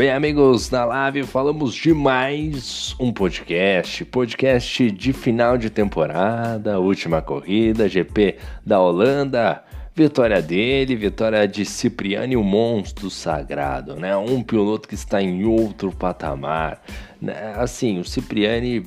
Bem, 0.00 0.10
amigos 0.10 0.70
da 0.70 0.86
Live, 0.86 1.24
falamos 1.24 1.74
de 1.74 1.92
mais 1.92 2.96
um 2.98 3.12
podcast, 3.12 4.02
podcast 4.06 4.90
de 4.90 5.12
final 5.12 5.58
de 5.58 5.68
temporada, 5.68 6.80
última 6.80 7.20
corrida, 7.20 7.86
GP 7.86 8.38
da 8.64 8.80
Holanda, 8.80 9.62
vitória 9.94 10.40
dele, 10.40 10.96
vitória 10.96 11.46
de 11.46 11.66
Cipriani, 11.66 12.34
o 12.34 12.42
monstro 12.42 13.10
sagrado, 13.10 13.94
né? 13.94 14.16
Um 14.16 14.42
piloto 14.42 14.88
que 14.88 14.94
está 14.94 15.20
em 15.20 15.44
outro 15.44 15.92
patamar, 15.92 16.80
né? 17.20 17.52
Assim, 17.58 17.98
o 17.98 18.04
Cipriani 18.04 18.82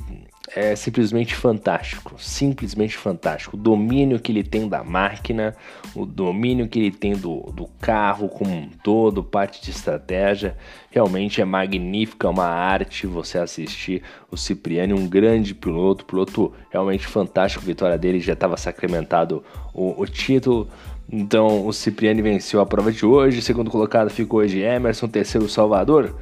é 0.56 0.76
simplesmente 0.76 1.36
fantástico, 1.36 2.14
simplesmente 2.20 2.96
fantástico. 2.96 3.58
O 3.58 3.60
domínio 3.60 4.20
que 4.20 4.32
ele 4.32 4.44
tem 4.44 4.68
da 4.68 4.84
máquina, 4.84 5.56
o 5.96 6.06
domínio 6.06 6.68
que 6.68 6.80
ele 6.80 6.92
tem 6.92 7.14
do, 7.14 7.52
do 7.52 7.68
carro 7.82 8.30
como 8.30 8.52
um 8.52 8.70
todo, 8.84 9.24
parte 9.24 9.64
de 9.64 9.72
estratégia, 9.72 10.56
realmente 10.92 11.42
é 11.42 11.46
magnífica, 11.46 12.28
é 12.28 12.30
uma 12.30 12.46
arte 12.46 13.08
você 13.08 13.40
assistir 13.40 14.04
o 14.30 14.38
Cipriani, 14.38 14.94
um 14.94 15.08
grande 15.08 15.56
piloto, 15.56 16.06
piloto 16.06 16.54
realmente 16.70 17.08
fantástico. 17.08 17.64
A 17.64 17.68
vitória 17.68 17.98
dele 17.98 18.20
já 18.20 18.34
estava 18.34 18.56
sacramentado 18.56 19.44
o, 19.74 20.00
o 20.00 20.06
título. 20.06 20.70
Então 21.12 21.66
o 21.66 21.74
Cipriani 21.74 22.22
venceu 22.22 22.62
a 22.62 22.66
prova 22.66 22.92
de 22.92 23.06
hoje, 23.06 23.42
segundo 23.42 23.72
colocado 23.72 24.10
ficou 24.10 24.40
hoje 24.40 24.62
Emerson, 24.62 25.08
terceiro 25.08 25.50
Salvador. 25.50 26.16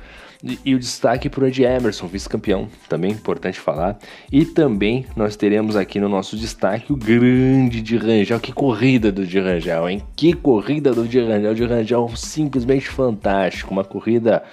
E, 0.66 0.74
o 0.74 0.80
destaque 0.80 1.30
para 1.30 1.44
o 1.44 1.48
Ed 1.48 1.64
Emerson, 1.64 2.08
vice-campeão, 2.08 2.68
também 2.90 3.12
importante 3.12 3.60
falar. 3.60 4.00
E 4.32 4.44
também 4.44 5.06
nós 5.16 5.36
teremos 5.36 5.76
aqui 5.76 6.00
no 6.00 6.10
nosso 6.10 6.36
destaque 6.36 6.92
o 6.92 6.96
grande 6.96 7.82
de 7.82 7.96
Rangel. 7.96 8.40
Que 8.40 8.52
corrida 8.52 9.12
do 9.12 9.26
de 9.26 9.40
Rangel, 9.40 9.88
hein? 9.88 10.04
Que 10.16 10.34
corrida 10.34 10.94
do 10.94 11.08
de 11.08 11.20
Rangel. 11.20 11.54
De 11.54 11.64
Rangel 11.64 12.10
simplesmente 12.16 12.88
fantástico. 12.90 13.72
Uma 13.72 13.84
corrida, 13.84 14.44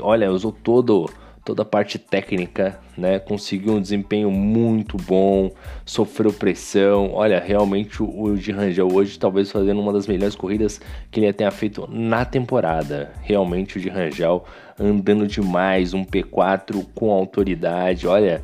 olha, 0.00 0.30
usou 0.30 0.52
todo 0.52 1.10
toda 1.44 1.62
a 1.62 1.64
parte 1.64 1.98
técnica, 1.98 2.80
né? 2.96 3.18
Conseguiu 3.18 3.74
um 3.74 3.80
desempenho 3.80 4.30
muito 4.30 4.96
bom, 4.96 5.50
sofreu 5.84 6.32
pressão. 6.32 7.12
Olha, 7.12 7.38
realmente 7.38 8.02
o, 8.02 8.34
de 8.36 8.50
Rangel 8.50 8.88
hoje 8.90 9.18
talvez 9.18 9.50
fazendo 9.50 9.80
uma 9.80 9.92
das 9.92 10.06
melhores 10.06 10.34
corridas 10.34 10.80
que 11.10 11.20
ele 11.20 11.32
tenha 11.32 11.50
feito 11.50 11.86
na 11.90 12.24
temporada. 12.24 13.12
Realmente 13.22 13.76
o 13.76 13.80
de 13.80 13.88
Rangel 13.88 14.44
andando 14.78 15.26
demais, 15.26 15.92
um 15.92 16.04
P4 16.04 16.84
com 16.94 17.10
autoridade. 17.10 18.06
Olha, 18.06 18.42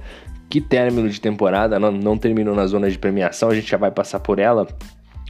que 0.50 0.60
término 0.60 1.08
de 1.08 1.20
temporada, 1.20 1.78
não, 1.78 1.90
não 1.90 2.18
terminou 2.18 2.54
na 2.54 2.66
zona 2.66 2.90
de 2.90 2.98
premiação, 2.98 3.48
a 3.48 3.54
gente 3.54 3.70
já 3.70 3.76
vai 3.76 3.90
passar 3.90 4.20
por 4.20 4.38
ela. 4.38 4.66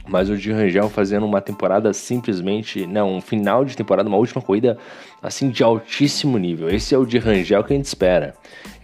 Mas 0.07 0.29
o 0.29 0.37
de 0.37 0.51
Rangel 0.51 0.89
fazendo 0.89 1.25
uma 1.25 1.41
temporada 1.41 1.93
simplesmente, 1.93 2.87
não, 2.87 3.15
um 3.17 3.21
final 3.21 3.63
de 3.63 3.77
temporada, 3.77 4.09
uma 4.09 4.17
última 4.17 4.41
corrida 4.41 4.77
assim 5.21 5.49
de 5.49 5.63
altíssimo 5.63 6.37
nível. 6.37 6.69
Esse 6.69 6.95
é 6.95 6.97
o 6.97 7.05
de 7.05 7.17
Rangel 7.17 7.63
que 7.63 7.73
a 7.73 7.75
gente 7.75 7.85
espera. 7.85 8.33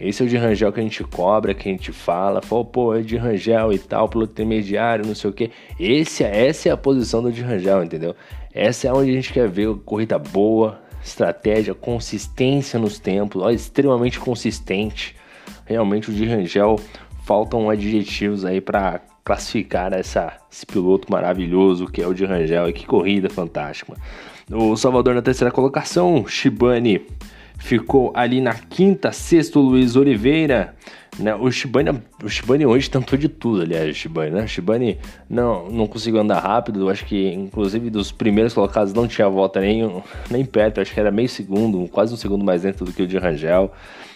Esse 0.00 0.22
é 0.22 0.26
o 0.26 0.28
de 0.28 0.36
Rangel 0.36 0.72
que 0.72 0.80
a 0.80 0.82
gente 0.82 1.02
cobra, 1.04 1.54
que 1.54 1.68
a 1.68 1.72
gente 1.72 1.92
fala, 1.92 2.40
fala, 2.40 2.64
pô, 2.64 2.94
é 2.94 3.00
de 3.00 3.16
Rangel 3.16 3.72
e 3.72 3.78
tal, 3.78 4.08
piloto 4.08 4.32
intermediário, 4.32 5.06
não 5.06 5.14
sei 5.14 5.30
o 5.30 5.32
que. 5.32 5.50
Esse, 5.78 6.22
essa 6.22 6.68
é 6.68 6.72
a 6.72 6.76
posição 6.76 7.22
do 7.22 7.32
de 7.32 7.42
Rangel, 7.42 7.82
entendeu? 7.82 8.14
Essa 8.54 8.88
é 8.88 8.92
onde 8.92 9.10
a 9.10 9.14
gente 9.14 9.32
quer 9.32 9.48
ver 9.48 9.74
corrida 9.84 10.18
boa, 10.18 10.80
estratégia, 11.04 11.74
consistência 11.74 12.78
nos 12.78 12.98
tempos, 12.98 13.42
ó, 13.42 13.50
extremamente 13.50 14.20
consistente. 14.20 15.16
Realmente 15.64 16.10
o 16.10 16.14
de 16.14 16.24
Rangel 16.24 16.80
faltam 17.24 17.68
adjetivos 17.68 18.44
aí 18.44 18.60
para 18.60 19.00
classificar 19.28 19.92
essa, 19.92 20.32
esse 20.50 20.64
piloto 20.64 21.12
maravilhoso 21.12 21.86
que 21.86 22.00
é 22.00 22.06
o 22.06 22.14
de 22.14 22.24
Rangel. 22.24 22.66
E 22.70 22.72
que 22.72 22.86
corrida 22.86 23.28
fantástica. 23.28 23.92
O 24.50 24.74
Salvador 24.74 25.14
na 25.14 25.20
terceira 25.20 25.52
colocação, 25.52 26.26
Shibane 26.26 27.06
ficou 27.58 28.10
ali 28.14 28.40
na 28.40 28.54
quinta, 28.54 29.12
sexto 29.12 29.60
Luiz 29.60 29.96
Oliveira. 29.96 30.74
Né? 31.18 31.34
O, 31.34 31.50
Shibane, 31.50 32.00
o 32.22 32.28
Shibane 32.28 32.64
hoje 32.64 32.88
tentou 32.88 33.18
de 33.18 33.28
tudo, 33.28 33.60
aliás, 33.60 33.90
o 33.90 33.92
Shibane, 33.92 34.30
né? 34.30 34.46
O 34.46 35.34
não, 35.34 35.68
não 35.68 35.86
conseguiu 35.86 36.20
andar 36.20 36.38
rápido, 36.38 36.88
acho 36.88 37.04
que 37.04 37.30
inclusive 37.30 37.90
dos 37.90 38.10
primeiros 38.10 38.54
colocados 38.54 38.94
não 38.94 39.06
tinha 39.06 39.28
volta 39.28 39.60
nem, 39.60 40.02
nem 40.30 40.44
perto, 40.44 40.80
acho 40.80 40.94
que 40.94 41.00
era 41.00 41.10
meio 41.10 41.28
segundo, 41.28 41.86
quase 41.88 42.14
um 42.14 42.16
segundo 42.16 42.44
mais 42.44 42.62
lento 42.62 42.84
do 42.84 42.92
que 42.92 43.02
o 43.02 43.06
de 43.06 43.18
Rangel. 43.18 43.72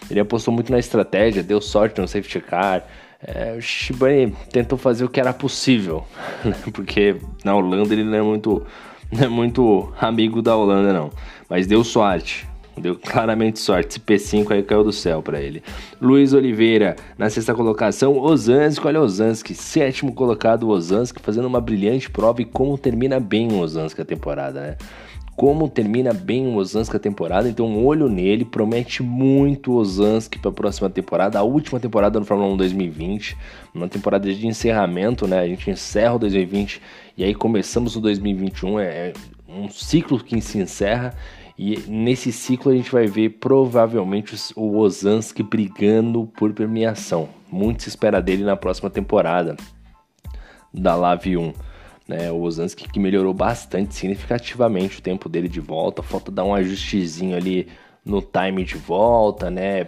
Ele 0.09 0.19
apostou 0.21 0.53
muito 0.53 0.71
na 0.71 0.79
estratégia, 0.79 1.43
deu 1.43 1.61
sorte 1.61 2.01
no 2.01 2.07
safety 2.07 2.39
car, 2.39 2.83
é, 3.25 3.55
o 3.57 3.61
Shibane 3.61 4.35
tentou 4.51 4.77
fazer 4.77 5.05
o 5.05 5.09
que 5.09 5.19
era 5.19 5.33
possível, 5.33 6.03
né? 6.43 6.55
porque 6.73 7.15
na 7.43 7.55
Holanda 7.55 7.93
ele 7.93 8.03
não 8.03 8.17
é 8.17 8.21
muito, 8.21 8.63
não 9.11 9.23
é 9.23 9.27
muito 9.27 9.93
amigo 9.99 10.41
da 10.41 10.55
Holanda, 10.55 10.91
não. 10.91 11.09
Mas 11.49 11.67
deu 11.67 11.83
sorte, 11.83 12.47
deu 12.77 12.95
claramente 12.95 13.59
sorte. 13.59 13.89
Esse 13.89 13.99
P5 13.99 14.51
aí 14.51 14.63
caiu 14.63 14.83
do 14.83 14.91
céu 14.91 15.21
para 15.21 15.41
ele. 15.41 15.63
Luiz 16.01 16.33
Oliveira 16.33 16.95
na 17.17 17.29
sexta 17.29 17.53
colocação. 17.53 18.17
Ozanski, 18.17 18.85
olha 18.85 19.01
Ozanski, 19.01 19.53
sétimo 19.53 20.13
colocado 20.13 20.67
Ozanski, 20.67 21.21
fazendo 21.21 21.47
uma 21.47 21.61
brilhante 21.61 22.09
prova 22.09 22.41
e 22.41 22.45
como 22.45 22.77
termina 22.77 23.19
bem 23.19 23.51
o 23.51 23.59
Ozanski 23.59 24.01
a 24.01 24.05
temporada, 24.05 24.59
né? 24.59 24.77
Como 25.35 25.67
termina 25.67 26.13
bem 26.13 26.47
o 26.47 26.55
Ozanski 26.55 26.95
a 26.95 26.99
temporada, 26.99 27.49
então 27.49 27.65
um 27.65 27.85
olho 27.85 28.07
nele, 28.07 28.45
promete 28.45 29.01
muito 29.01 29.71
o 29.71 29.75
Ozanski 29.75 30.37
para 30.37 30.51
a 30.51 30.53
próxima 30.53 30.89
temporada, 30.89 31.39
a 31.39 31.43
última 31.43 31.79
temporada 31.79 32.19
no 32.19 32.25
Fórmula 32.25 32.53
1 32.53 32.57
2020, 32.57 33.37
uma 33.73 33.87
temporada 33.87 34.31
de 34.31 34.45
encerramento, 34.45 35.27
né? 35.27 35.39
A 35.39 35.47
gente 35.47 35.69
encerra 35.69 36.15
o 36.15 36.19
2020 36.19 36.81
e 37.17 37.23
aí 37.23 37.33
começamos 37.33 37.95
o 37.95 38.01
2021, 38.01 38.79
é, 38.79 38.85
é 38.85 39.13
um 39.47 39.69
ciclo 39.69 40.19
que 40.19 40.39
se 40.39 40.59
encerra 40.59 41.15
e 41.57 41.79
nesse 41.87 42.31
ciclo 42.31 42.71
a 42.71 42.75
gente 42.75 42.91
vai 42.91 43.07
ver 43.07 43.37
provavelmente 43.39 44.35
o 44.55 44.77
Ozanski 44.77 45.43
brigando 45.43 46.25
por 46.37 46.53
premiação. 46.53 47.29
Muito 47.51 47.83
se 47.83 47.89
espera 47.89 48.21
dele 48.21 48.43
na 48.43 48.55
próxima 48.55 48.89
temporada 48.89 49.55
da 50.73 50.95
Live 50.95 51.37
1 51.37 51.72
né? 52.07 52.31
O 52.31 52.41
Osansky 52.41 52.87
que 52.87 52.99
melhorou 52.99 53.33
bastante, 53.33 53.95
significativamente 53.95 54.99
o 54.99 55.01
tempo 55.01 55.29
dele 55.29 55.47
de 55.47 55.59
volta. 55.59 56.01
Falta 56.01 56.31
dar 56.31 56.43
um 56.43 56.53
ajustezinho 56.53 57.35
ali 57.35 57.67
no 58.05 58.21
time 58.21 58.63
de 58.63 58.75
volta, 58.75 59.49
né? 59.49 59.87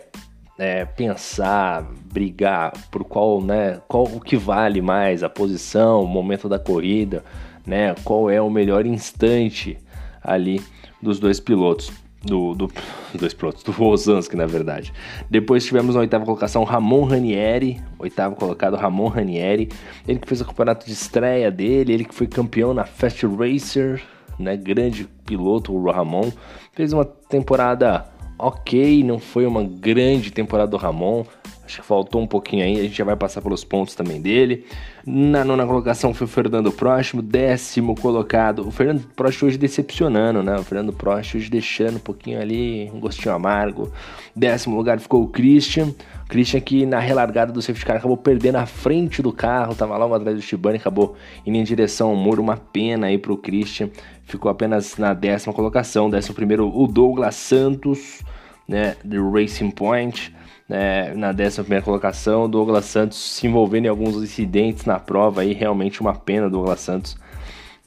É, 0.57 0.85
pensar, 0.85 1.83
brigar 2.13 2.71
por 2.89 3.03
qual, 3.03 3.41
né? 3.41 3.81
Qual 3.87 4.05
o 4.05 4.21
que 4.21 4.37
vale 4.37 4.81
mais, 4.81 5.23
a 5.23 5.29
posição, 5.29 6.03
o 6.03 6.07
momento 6.07 6.47
da 6.47 6.57
corrida, 6.57 7.23
né? 7.65 7.93
Qual 8.03 8.29
é 8.29 8.41
o 8.41 8.49
melhor 8.49 8.85
instante 8.85 9.77
ali 10.23 10.61
dos 11.01 11.19
dois 11.19 11.39
pilotos 11.39 11.91
do, 12.25 12.53
do, 12.55 12.71
dois 13.13 13.33
pilotos, 13.33 13.63
do 13.63 13.83
Osansky, 13.83 14.35
na 14.35 14.45
verdade. 14.45 14.91
Depois 15.29 15.65
tivemos 15.65 15.95
na 15.95 16.01
oitava 16.01 16.25
colocação 16.25 16.63
Ramon 16.63 17.03
Ranieri, 17.03 17.81
oitavo 17.99 18.35
colocado 18.35 18.75
Ramon 18.75 19.07
Ranieri, 19.07 19.69
ele 20.07 20.19
que 20.19 20.27
fez 20.27 20.41
o 20.41 20.45
campeonato 20.45 20.85
de 20.85 20.93
estreia 20.93 21.51
dele, 21.51 21.93
ele 21.93 22.05
que 22.05 22.15
foi 22.15 22.27
campeão 22.27 22.73
na 22.73 22.83
Fast 22.83 23.25
Racer, 23.25 24.01
né, 24.37 24.57
grande 24.57 25.07
piloto 25.25 25.73
o 25.73 25.91
Ramon, 25.91 26.31
fez 26.73 26.91
uma 26.91 27.05
temporada 27.05 28.05
ok, 28.37 29.03
não 29.03 29.19
foi 29.19 29.45
uma 29.45 29.63
grande 29.63 30.31
temporada 30.31 30.71
do 30.71 30.77
Ramon, 30.77 31.23
Acho 31.65 31.81
que 31.81 31.87
faltou 31.87 32.21
um 32.21 32.27
pouquinho 32.27 32.63
aí, 32.63 32.79
a 32.79 32.83
gente 32.83 32.95
já 32.95 33.03
vai 33.03 33.15
passar 33.15 33.41
pelos 33.41 33.63
pontos 33.63 33.95
também 33.95 34.21
dele. 34.21 34.65
Na 35.03 35.43
nona 35.43 35.65
colocação 35.65 36.13
foi 36.13 36.25
o 36.25 36.27
Fernando 36.27 36.71
Próximo, 36.71 37.23
décimo 37.23 37.95
colocado. 37.95 38.67
O 38.67 38.71
Fernando 38.71 39.03
Prost 39.15 39.43
hoje 39.43 39.57
decepcionando, 39.57 40.43
né? 40.43 40.55
O 40.55 40.63
Fernando 40.63 40.93
Prost 40.93 41.35
hoje 41.35 41.49
deixando 41.49 41.95
um 41.95 41.99
pouquinho 41.99 42.39
ali, 42.39 42.91
um 42.93 42.99
gostinho 42.99 43.33
amargo. 43.33 43.91
Décimo 44.35 44.75
lugar 44.75 44.99
ficou 44.99 45.23
o 45.23 45.27
Christian. 45.27 45.91
Christian 46.27 46.59
que 46.59 46.85
na 46.85 46.99
relargada 46.99 47.51
do 47.51 47.61
safety 47.61 47.85
car 47.85 47.97
acabou 47.97 48.17
perdendo 48.17 48.57
a 48.57 48.67
frente 48.67 49.21
do 49.21 49.31
carro, 49.31 49.73
tava 49.73 49.97
lá 49.97 50.15
atrás 50.15 50.35
do 50.35 50.41
Shibane, 50.41 50.77
acabou 50.77 51.15
indo 51.45 51.57
em 51.57 51.63
direção 51.63 52.09
ao 52.09 52.15
muro, 52.15 52.43
uma 52.43 52.57
pena 52.57 53.07
aí 53.07 53.17
pro 53.17 53.37
Christian. 53.37 53.89
Ficou 54.23 54.51
apenas 54.51 54.97
na 54.97 55.15
décima 55.15 55.53
colocação. 55.53 56.11
Décimo 56.11 56.35
primeiro 56.35 56.67
o 56.67 56.87
Douglas 56.87 57.35
Santos, 57.35 58.21
né? 58.67 58.95
The 59.07 59.17
Racing 59.17 59.71
Point 59.71 60.33
né, 60.67 61.13
na 61.13 61.29
11 61.29 61.81
colocação. 61.81 62.49
Douglas 62.49 62.85
Santos 62.85 63.17
se 63.17 63.47
envolvendo 63.47 63.85
em 63.85 63.89
alguns 63.89 64.15
incidentes 64.21 64.85
na 64.85 64.99
prova, 64.99 65.41
aí 65.41 65.53
realmente 65.53 66.01
uma 66.01 66.13
pena 66.13 66.49
Douglas 66.49 66.79
Santos 66.79 67.17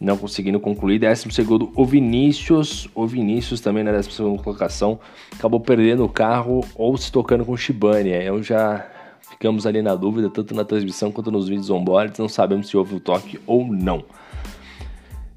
não 0.01 0.17
conseguindo 0.17 0.61
concluir. 0.61 0.99
12 0.99 1.29
o 1.75 1.85
Vinícius, 1.85 2.89
o 2.95 3.07
Vinícius 3.07 3.61
também 3.61 3.83
na 3.83 3.93
12 3.93 4.11
colocação, 4.43 4.99
acabou 5.37 5.61
perdendo 5.61 6.05
o 6.05 6.09
carro 6.09 6.65
ou 6.75 6.97
se 6.97 7.11
tocando 7.11 7.45
com 7.45 7.53
o 7.53 7.57
Shibane. 7.57 8.11
Eu 8.11 8.43
já 8.43 8.87
ficamos 9.31 9.67
ali 9.67 9.83
na 9.83 9.95
dúvida, 9.95 10.31
tanto 10.31 10.55
na 10.55 10.65
transmissão 10.65 11.11
quanto 11.11 11.31
nos 11.31 11.49
vídeos 11.49 11.71
on-board, 11.71 12.19
não 12.19 12.29
sabemos 12.29 12.69
se 12.69 12.77
houve 12.77 12.95
o 12.95 13.01
toque 13.01 13.41
ou 13.47 13.67
não. 13.67 14.05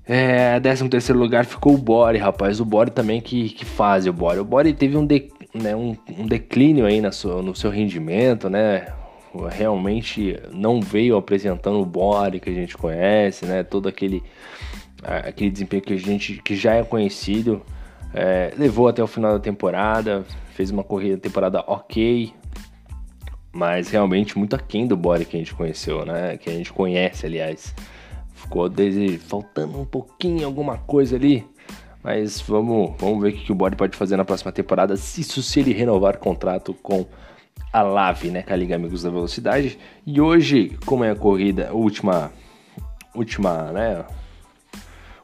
É, 0.06 0.60
13 0.60 0.90
terceiro 0.90 1.20
lugar 1.20 1.46
ficou 1.46 1.74
o 1.74 1.78
Bore, 1.78 2.18
rapaz. 2.18 2.60
O 2.60 2.66
Bore 2.66 2.90
também 2.90 3.22
que, 3.22 3.50
que 3.50 3.64
faz 3.64 4.06
o 4.08 4.12
Bore. 4.12 4.40
O 4.40 4.44
Bore 4.44 4.74
teve 4.74 4.98
um, 4.98 5.06
de, 5.06 5.31
né, 5.54 5.76
um, 5.76 5.96
um 6.18 6.26
declínio 6.26 6.86
aí 6.86 7.02
na 7.02 7.12
sua, 7.12 7.42
no 7.42 7.56
seu 7.56 7.70
rendimento, 7.70 8.50
né? 8.50 8.88
Realmente 9.50 10.38
não 10.52 10.82
veio 10.82 11.16
apresentando 11.16 11.80
o 11.80 11.86
Bore 11.86 12.40
que 12.40 12.50
a 12.50 12.54
gente 12.54 12.78
conhece, 12.78 13.46
né? 13.46 13.64
Todo 13.64 13.88
aquele, 13.88 14.22
aquele 15.04 15.50
desempenho 15.50 15.84
que 15.84 15.94
a 15.94 15.98
gente 15.98 16.42
que 16.44 16.56
já 16.56 16.76
é 16.76 16.84
conhecido. 16.84 17.62
É, 18.14 18.54
levou 18.58 18.90
até 18.90 19.02
o 19.02 19.08
final 19.08 19.32
da 19.32 19.40
temporada, 19.40 20.26
fez 20.54 20.70
uma 20.70 20.84
corrida 20.84 21.18
temporada 21.18 21.64
ok, 21.66 22.34
mas 23.54 23.90
realmente 23.90 24.38
muito 24.38 24.54
aquém 24.54 24.86
do 24.86 24.98
body 24.98 25.24
que 25.24 25.38
a 25.38 25.40
gente 25.40 25.54
conheceu, 25.54 26.06
né? 26.06 26.38
Que 26.38 26.50
a 26.50 26.54
gente 26.54 26.74
conhece, 26.74 27.26
aliás. 27.26 27.74
Ficou 28.34 28.70
faltando 29.20 29.80
um 29.80 29.86
pouquinho, 29.86 30.46
alguma 30.46 30.78
coisa 30.78 31.16
ali. 31.16 31.46
Mas 32.04 32.42
vamos, 32.42 32.94
vamos 32.98 33.22
ver 33.22 33.30
o 33.30 33.34
que 33.34 33.52
o 33.52 33.56
body 33.56 33.76
pode 33.76 33.96
fazer 33.96 34.18
na 34.18 34.26
próxima 34.26 34.52
temporada. 34.52 34.96
Se 34.98 35.22
isso 35.22 35.42
se 35.44 35.60
ele 35.60 35.74
renovar 35.74 36.18
contrato 36.18 36.74
com 36.74 37.06
a 37.72 37.82
Lave, 37.82 38.32
né? 38.32 38.42
Com 38.42 38.54
a 38.54 38.56
Liga 38.56 38.76
Amigos 38.76 39.04
da 39.04 39.10
Velocidade. 39.10 39.78
E 40.06 40.20
hoje, 40.20 40.78
como 40.86 41.04
é 41.04 41.12
a 41.12 41.16
corrida, 41.16 41.72
última, 41.74 42.32
última, 43.16 43.72
né? 43.72 44.06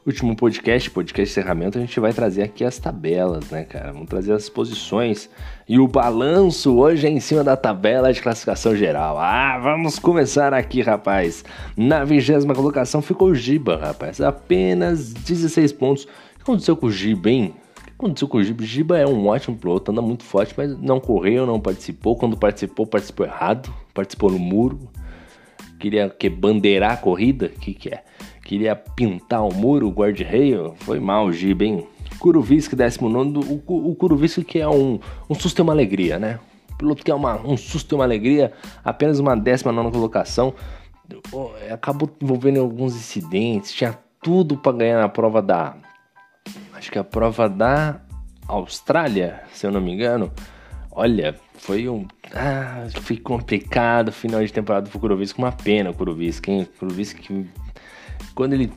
último 0.08 0.34
podcast, 0.34 0.90
podcast 0.90 1.30
encerramento, 1.38 1.76
a 1.76 1.80
gente 1.82 2.00
vai 2.00 2.14
trazer 2.14 2.42
aqui 2.42 2.64
as 2.64 2.78
tabelas, 2.78 3.50
né, 3.50 3.64
cara? 3.64 3.92
Vamos 3.92 4.08
trazer 4.08 4.32
as 4.32 4.48
posições 4.48 5.28
e 5.68 5.78
o 5.78 5.86
balanço 5.86 6.78
hoje 6.78 7.06
é 7.06 7.10
em 7.10 7.20
cima 7.20 7.44
da 7.44 7.54
tabela 7.54 8.10
de 8.10 8.22
classificação 8.22 8.74
geral. 8.74 9.18
Ah, 9.18 9.58
vamos 9.58 9.98
começar 9.98 10.54
aqui, 10.54 10.80
rapaz. 10.80 11.44
Na 11.76 12.04
vigésima 12.04 12.54
colocação 12.54 13.02
ficou 13.02 13.28
o 13.28 13.34
Giba, 13.34 13.76
rapaz. 13.76 14.18
Apenas 14.18 15.12
16 15.12 15.72
pontos. 15.72 16.08
Aconteceu 16.48 16.74
com 16.78 16.86
o 16.86 16.90
Giba, 16.90 17.28
hein? 17.28 17.54
O 17.76 17.84
que 17.84 17.90
aconteceu 17.90 18.26
com 18.26 18.38
o 18.38 18.42
Giba? 18.42 18.64
Giba 18.64 18.98
é 18.98 19.06
um 19.06 19.26
ótimo 19.26 19.54
piloto, 19.54 19.92
anda 19.92 20.00
muito 20.00 20.24
forte, 20.24 20.54
mas 20.56 20.78
não 20.78 20.98
correu, 20.98 21.44
não 21.44 21.60
participou. 21.60 22.16
Quando 22.16 22.38
participou, 22.38 22.86
participou 22.86 23.26
errado. 23.26 23.70
Participou 23.92 24.30
no 24.30 24.38
muro. 24.38 24.88
Queria 25.78 26.08
que 26.08 26.26
bandeirar 26.30 26.92
a 26.92 26.96
corrida? 26.96 27.52
O 27.54 27.60
que, 27.60 27.74
que 27.74 27.90
é? 27.90 28.02
Queria 28.46 28.74
pintar 28.74 29.46
o 29.46 29.52
muro, 29.52 29.88
o 29.88 29.90
guarda-reio. 29.90 30.72
Foi 30.78 30.98
mal 30.98 31.26
o 31.26 31.32
Giba, 31.34 31.64
hein? 31.64 31.86
Kuruvisk, 32.18 32.74
19. 32.74 33.40
O, 33.40 33.90
o 33.90 34.44
que 34.46 34.58
é 34.58 34.66
um, 34.66 34.98
um 35.28 35.34
susto 35.34 35.58
e 35.58 35.62
uma 35.62 35.74
alegria, 35.74 36.18
né? 36.18 36.40
O 36.72 36.78
piloto 36.78 37.04
que 37.04 37.10
é 37.10 37.14
uma, 37.14 37.46
um 37.46 37.58
susto 37.58 37.94
e 37.94 37.94
uma 37.94 38.04
alegria, 38.04 38.54
apenas 38.82 39.18
uma 39.18 39.36
19 39.36 39.90
colocação. 39.90 40.54
Acabou 41.70 42.08
envolvendo 42.22 42.58
alguns 42.58 42.96
incidentes, 42.96 43.70
tinha 43.70 43.98
tudo 44.22 44.56
para 44.56 44.78
ganhar 44.78 44.98
na 44.98 45.10
prova 45.10 45.42
da. 45.42 45.76
Acho 46.72 46.90
que 46.90 46.98
a 46.98 47.04
prova 47.04 47.48
da 47.48 48.00
Austrália, 48.46 49.42
se 49.52 49.66
eu 49.66 49.70
não 49.70 49.80
me 49.80 49.92
engano. 49.92 50.32
Olha, 50.90 51.34
foi 51.54 51.88
um. 51.88 52.06
Ah, 52.34 52.86
foi 53.02 53.16
complicado. 53.16 54.10
Final 54.12 54.44
de 54.44 54.52
temporada 54.52 54.88
pro 54.88 54.98
Kurovisk. 54.98 55.38
Uma 55.38 55.52
pena 55.52 55.90
o 55.90 55.94
Kurovisk, 55.94 56.48
hein? 56.48 56.62
O 56.62 56.78
Kurovisk 56.78 57.30
quando 58.34 58.52
ele 58.52 58.72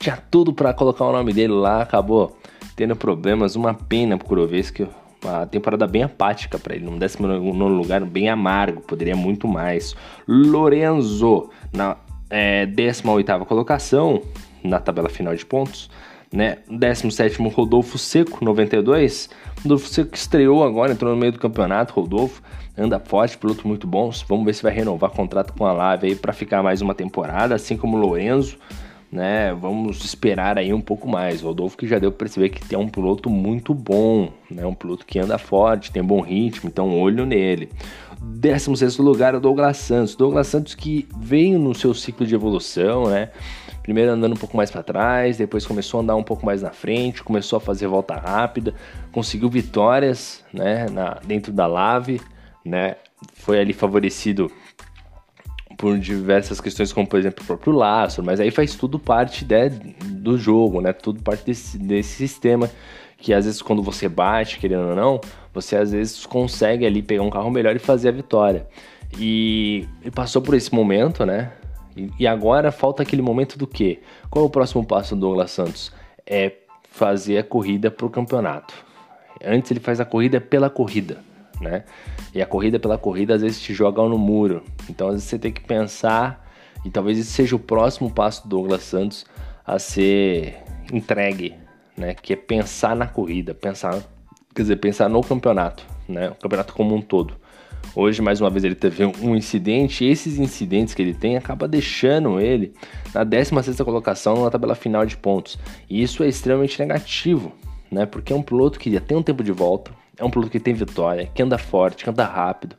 tinha 0.00 0.16
tudo 0.30 0.52
para 0.52 0.72
colocar 0.72 1.04
o 1.04 1.12
nome 1.12 1.32
dele 1.32 1.52
lá, 1.52 1.82
acabou 1.82 2.38
tendo 2.76 2.96
problemas. 2.96 3.56
Uma 3.56 3.74
pena 3.74 4.16
pro 4.16 4.26
Kurovski, 4.26 4.86
uma 5.22 5.46
temporada 5.46 5.86
bem 5.86 6.02
apática 6.04 6.58
para 6.58 6.74
ele, 6.74 6.88
um 6.88 6.98
19 6.98 7.50
lugar 7.50 8.04
bem 8.04 8.28
amargo, 8.28 8.80
poderia 8.80 9.16
muito 9.16 9.46
mais. 9.48 9.94
Lorenzo 10.26 11.50
na 11.72 11.96
é, 12.30 12.66
18 12.66 13.44
colocação 13.44 14.22
na 14.62 14.78
tabela 14.78 15.08
final 15.08 15.34
de 15.34 15.44
pontos. 15.44 15.90
Né? 16.32 16.58
17 16.70 17.40
Rodolfo 17.48 17.96
Seco, 17.96 18.44
92. 18.44 19.30
Rodolfo 19.62 19.88
Seco 19.88 20.14
estreou 20.14 20.62
agora, 20.62 20.92
entrou 20.92 21.12
no 21.12 21.18
meio 21.18 21.32
do 21.32 21.38
campeonato. 21.38 21.94
Rodolfo 21.94 22.42
anda 22.76 23.00
forte, 23.00 23.38
piloto 23.38 23.66
muito 23.66 23.86
bom. 23.86 24.10
Vamos 24.28 24.44
ver 24.44 24.54
se 24.54 24.62
vai 24.62 24.72
renovar 24.72 25.10
contrato 25.10 25.52
com 25.52 25.64
a 25.64 25.72
Lave 25.72 26.08
aí 26.08 26.14
para 26.14 26.32
ficar 26.32 26.62
mais 26.62 26.82
uma 26.82 26.94
temporada, 26.94 27.54
assim 27.54 27.76
como 27.76 27.96
o 27.96 28.00
Lorenzo 28.00 28.58
né? 29.10 29.54
Vamos 29.54 30.04
esperar 30.04 30.58
aí 30.58 30.72
um 30.72 30.80
pouco 30.80 31.08
mais. 31.08 31.40
Rodolfo 31.40 31.76
que 31.76 31.86
já 31.86 31.98
deu 31.98 32.12
para 32.12 32.20
perceber 32.20 32.50
que 32.50 32.74
é 32.74 32.78
um 32.78 32.88
piloto 32.88 33.30
muito 33.30 33.72
bom, 33.74 34.30
né? 34.50 34.64
Um 34.66 34.74
piloto 34.74 35.06
que 35.06 35.18
anda 35.18 35.38
forte, 35.38 35.90
tem 35.90 36.02
bom 36.02 36.20
ritmo, 36.20 36.68
então 36.68 36.98
olho 36.98 37.24
nele. 37.24 37.70
16 38.20 38.98
lugar 38.98 39.34
o 39.34 39.40
Douglas 39.40 39.78
Santos. 39.78 40.14
Douglas 40.14 40.46
Santos 40.46 40.74
que 40.74 41.08
veio 41.18 41.58
no 41.58 41.74
seu 41.74 41.94
ciclo 41.94 42.26
de 42.26 42.34
evolução, 42.34 43.08
né? 43.08 43.30
Primeiro 43.88 44.12
andando 44.12 44.34
um 44.34 44.36
pouco 44.36 44.54
mais 44.54 44.70
para 44.70 44.82
trás, 44.82 45.38
depois 45.38 45.64
começou 45.64 45.98
a 45.98 46.02
andar 46.02 46.14
um 46.14 46.22
pouco 46.22 46.44
mais 46.44 46.60
na 46.60 46.68
frente, 46.68 47.22
começou 47.22 47.56
a 47.56 47.60
fazer 47.60 47.86
volta 47.86 48.16
rápida, 48.16 48.74
conseguiu 49.10 49.48
vitórias, 49.48 50.44
né, 50.52 50.90
na, 50.90 51.14
dentro 51.26 51.50
da 51.50 51.66
Lave, 51.66 52.20
né? 52.62 52.96
Foi 53.32 53.58
ali 53.58 53.72
favorecido 53.72 54.52
por 55.78 55.98
diversas 55.98 56.60
questões, 56.60 56.92
como 56.92 57.06
por 57.06 57.18
exemplo 57.18 57.42
o 57.42 57.46
próprio 57.46 57.72
laço, 57.72 58.22
mas 58.22 58.40
aí 58.40 58.50
faz 58.50 58.74
tudo 58.74 58.98
parte 58.98 59.42
de, 59.42 59.70
do 60.04 60.36
jogo, 60.36 60.82
né? 60.82 60.92
Tudo 60.92 61.22
parte 61.22 61.46
desse, 61.46 61.78
desse 61.78 62.10
sistema 62.10 62.70
que 63.16 63.32
às 63.32 63.46
vezes 63.46 63.62
quando 63.62 63.82
você 63.82 64.06
bate, 64.06 64.58
querendo 64.58 64.90
ou 64.90 64.94
não, 64.94 65.18
você 65.54 65.76
às 65.76 65.92
vezes 65.92 66.26
consegue 66.26 66.84
ali 66.84 67.00
pegar 67.00 67.22
um 67.22 67.30
carro 67.30 67.50
melhor 67.50 67.74
e 67.74 67.78
fazer 67.78 68.10
a 68.10 68.12
vitória. 68.12 68.66
E, 69.18 69.88
e 70.04 70.10
passou 70.10 70.42
por 70.42 70.52
esse 70.52 70.74
momento, 70.74 71.24
né? 71.24 71.52
E, 72.18 72.26
agora 72.26 72.70
falta 72.70 73.02
aquele 73.02 73.22
momento 73.22 73.58
do 73.58 73.66
quê? 73.66 74.00
Qual 74.30 74.44
é 74.44 74.48
o 74.48 74.50
próximo 74.50 74.84
passo 74.84 75.14
do 75.14 75.20
Douglas 75.22 75.50
Santos? 75.50 75.92
É 76.26 76.52
fazer 76.90 77.38
a 77.38 77.44
corrida 77.44 77.90
para 77.90 78.06
o 78.06 78.10
campeonato. 78.10 78.74
Antes 79.44 79.70
ele 79.70 79.80
faz 79.80 80.00
a 80.00 80.04
corrida 80.04 80.40
pela 80.40 80.68
corrida 80.68 81.18
né? 81.60 81.84
E 82.34 82.40
a 82.40 82.46
corrida 82.46 82.78
pela 82.78 82.98
corrida 82.98 83.34
às 83.34 83.42
vezes 83.42 83.60
te 83.60 83.74
joga 83.74 84.02
no 84.02 84.18
muro. 84.18 84.62
Então 84.88 85.08
às 85.08 85.14
vezes 85.14 85.28
você 85.28 85.38
tem 85.38 85.52
que 85.52 85.60
pensar, 85.60 86.46
e 86.84 86.90
talvez 86.90 87.18
esse 87.18 87.30
seja 87.30 87.56
o 87.56 87.58
próximo 87.58 88.10
passo 88.10 88.42
do 88.42 88.48
Douglas 88.48 88.82
Santos 88.82 89.26
a 89.66 89.78
ser 89.78 90.56
entregue, 90.92 91.54
né? 91.96 92.14
Que 92.14 92.32
é 92.32 92.36
pensar 92.36 92.96
na 92.96 93.06
corrida, 93.06 93.54
pensar, 93.54 94.02
quer 94.54 94.62
dizer, 94.62 94.76
pensar 94.76 95.08
no 95.08 95.22
campeonato, 95.22 95.84
né? 96.08 96.30
O 96.30 96.34
campeonato 96.34 96.72
como 96.74 96.94
um 96.94 97.02
todo. 97.02 97.36
Hoje, 97.94 98.22
mais 98.22 98.40
uma 98.40 98.50
vez, 98.50 98.64
ele 98.64 98.74
teve 98.74 99.04
um 99.04 99.34
incidente, 99.34 100.04
e 100.04 100.10
esses 100.10 100.38
incidentes 100.38 100.94
que 100.94 101.02
ele 101.02 101.14
tem 101.14 101.36
acaba 101.36 101.66
deixando 101.66 102.40
ele 102.40 102.72
na 103.12 103.24
16 103.24 103.80
colocação 103.80 104.44
na 104.44 104.50
tabela 104.50 104.74
final 104.74 105.04
de 105.04 105.16
pontos. 105.16 105.58
E 105.88 106.02
isso 106.02 106.22
é 106.22 106.28
extremamente 106.28 106.78
negativo, 106.78 107.52
né? 107.90 108.06
Porque 108.06 108.32
é 108.32 108.36
um 108.36 108.42
piloto 108.42 108.78
que 108.78 108.92
já 108.92 109.00
tem 109.00 109.16
um 109.16 109.22
tempo 109.22 109.42
de 109.42 109.52
volta, 109.52 109.90
é 110.16 110.24
um 110.24 110.30
piloto 110.30 110.50
que 110.50 110.60
tem 110.60 110.74
vitória, 110.74 111.28
que 111.34 111.42
anda 111.42 111.58
forte, 111.58 112.04
que 112.04 112.10
anda 112.10 112.24
rápido, 112.24 112.76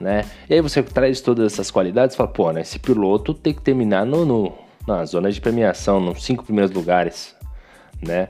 né? 0.00 0.24
E 0.48 0.54
aí 0.54 0.60
você 0.60 0.82
traz 0.82 1.20
todas 1.20 1.52
essas 1.52 1.70
qualidades 1.70 2.14
e 2.14 2.16
fala, 2.16 2.30
pô, 2.30 2.50
né, 2.50 2.62
esse 2.62 2.78
piloto 2.78 3.34
tem 3.34 3.52
que 3.52 3.62
terminar 3.62 4.06
no, 4.06 4.24
no, 4.24 4.52
na 4.86 5.04
zona 5.04 5.30
de 5.30 5.40
premiação, 5.40 6.00
nos 6.00 6.24
cinco 6.24 6.44
primeiros 6.44 6.74
lugares, 6.74 7.36
né? 8.00 8.28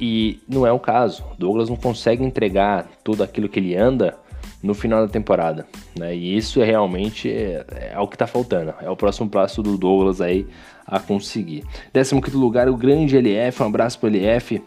E 0.00 0.40
não 0.48 0.66
é 0.66 0.70
o 0.70 0.78
caso. 0.78 1.24
Douglas 1.38 1.68
não 1.68 1.76
consegue 1.76 2.22
entregar 2.22 2.86
tudo 3.02 3.22
aquilo 3.22 3.48
que 3.48 3.58
ele 3.58 3.74
anda 3.74 4.16
no 4.62 4.74
final 4.74 5.06
da 5.06 5.12
temporada, 5.12 5.66
né? 5.96 6.14
E 6.14 6.36
isso 6.36 6.60
é 6.60 6.64
realmente 6.64 7.30
é, 7.30 7.92
é 7.92 7.98
o 7.98 8.08
que 8.08 8.18
tá 8.18 8.26
faltando. 8.26 8.74
É 8.80 8.90
o 8.90 8.96
próximo 8.96 9.28
passo 9.28 9.62
do 9.62 9.76
Douglas 9.76 10.20
aí 10.20 10.46
a 10.86 10.98
conseguir. 10.98 11.64
15 11.92 12.20
quinto 12.20 12.38
lugar, 12.38 12.68
o 12.68 12.76
grande 12.76 13.16
LF, 13.16 13.62
um 13.62 13.66
abraço 13.66 13.98
pro 13.98 14.08
LF, 14.08 14.62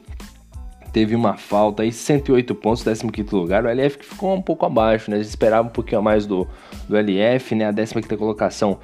teve 0.93 1.15
uma 1.15 1.35
falta 1.35 1.83
aí, 1.83 1.91
108 1.91 2.53
pontos, 2.55 2.83
15 2.83 3.35
lugar. 3.35 3.65
O 3.65 3.69
LF 3.69 3.97
que 3.97 4.05
ficou 4.05 4.33
um 4.33 4.41
pouco 4.41 4.65
abaixo, 4.65 5.09
né? 5.09 5.17
A 5.17 5.19
gente 5.19 5.29
esperava 5.29 5.67
um 5.67 5.71
pouquinho 5.71 5.99
a 5.99 6.01
mais 6.01 6.25
do, 6.25 6.47
do 6.87 6.95
LF, 6.97 7.55
né? 7.55 7.67
A 7.67 7.73
15 7.73 7.93
colocação 8.17 8.79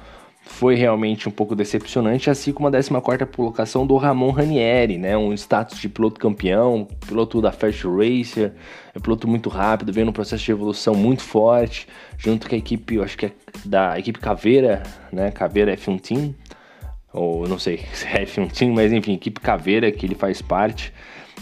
foi 0.48 0.74
realmente 0.74 1.28
um 1.28 1.30
pouco 1.30 1.54
decepcionante, 1.54 2.30
assim 2.30 2.52
como 2.52 2.68
a 2.68 2.72
14 2.72 2.90
colocação 3.26 3.86
do 3.86 3.96
Ramon 3.96 4.30
Ranieri, 4.30 4.96
né? 4.96 5.16
Um 5.16 5.32
status 5.34 5.78
de 5.78 5.88
piloto 5.88 6.18
campeão, 6.18 6.88
piloto 7.06 7.40
da 7.40 7.52
Fast 7.52 7.86
Racer, 7.86 8.52
é 8.94 8.98
piloto 8.98 9.28
muito 9.28 9.48
rápido, 9.48 9.92
veio 9.92 10.06
num 10.06 10.12
processo 10.12 10.42
de 10.42 10.50
evolução 10.50 10.94
muito 10.94 11.22
forte, 11.22 11.86
junto 12.16 12.48
com 12.48 12.54
a 12.54 12.58
equipe, 12.58 12.96
eu 12.96 13.04
acho 13.04 13.16
que 13.16 13.26
é 13.26 13.32
da 13.64 13.98
equipe 13.98 14.18
Caveira, 14.18 14.82
né? 15.12 15.30
Caveira 15.30 15.76
F1 15.76 16.00
Team, 16.00 16.34
ou 17.12 17.46
não 17.46 17.58
sei 17.58 17.84
se 17.92 18.06
é 18.06 18.24
F1 18.24 18.50
Team, 18.50 18.72
mas 18.72 18.92
enfim, 18.92 19.12
equipe 19.12 19.40
Caveira 19.40 19.92
que 19.92 20.06
ele 20.06 20.14
faz 20.14 20.40
parte 20.40 20.92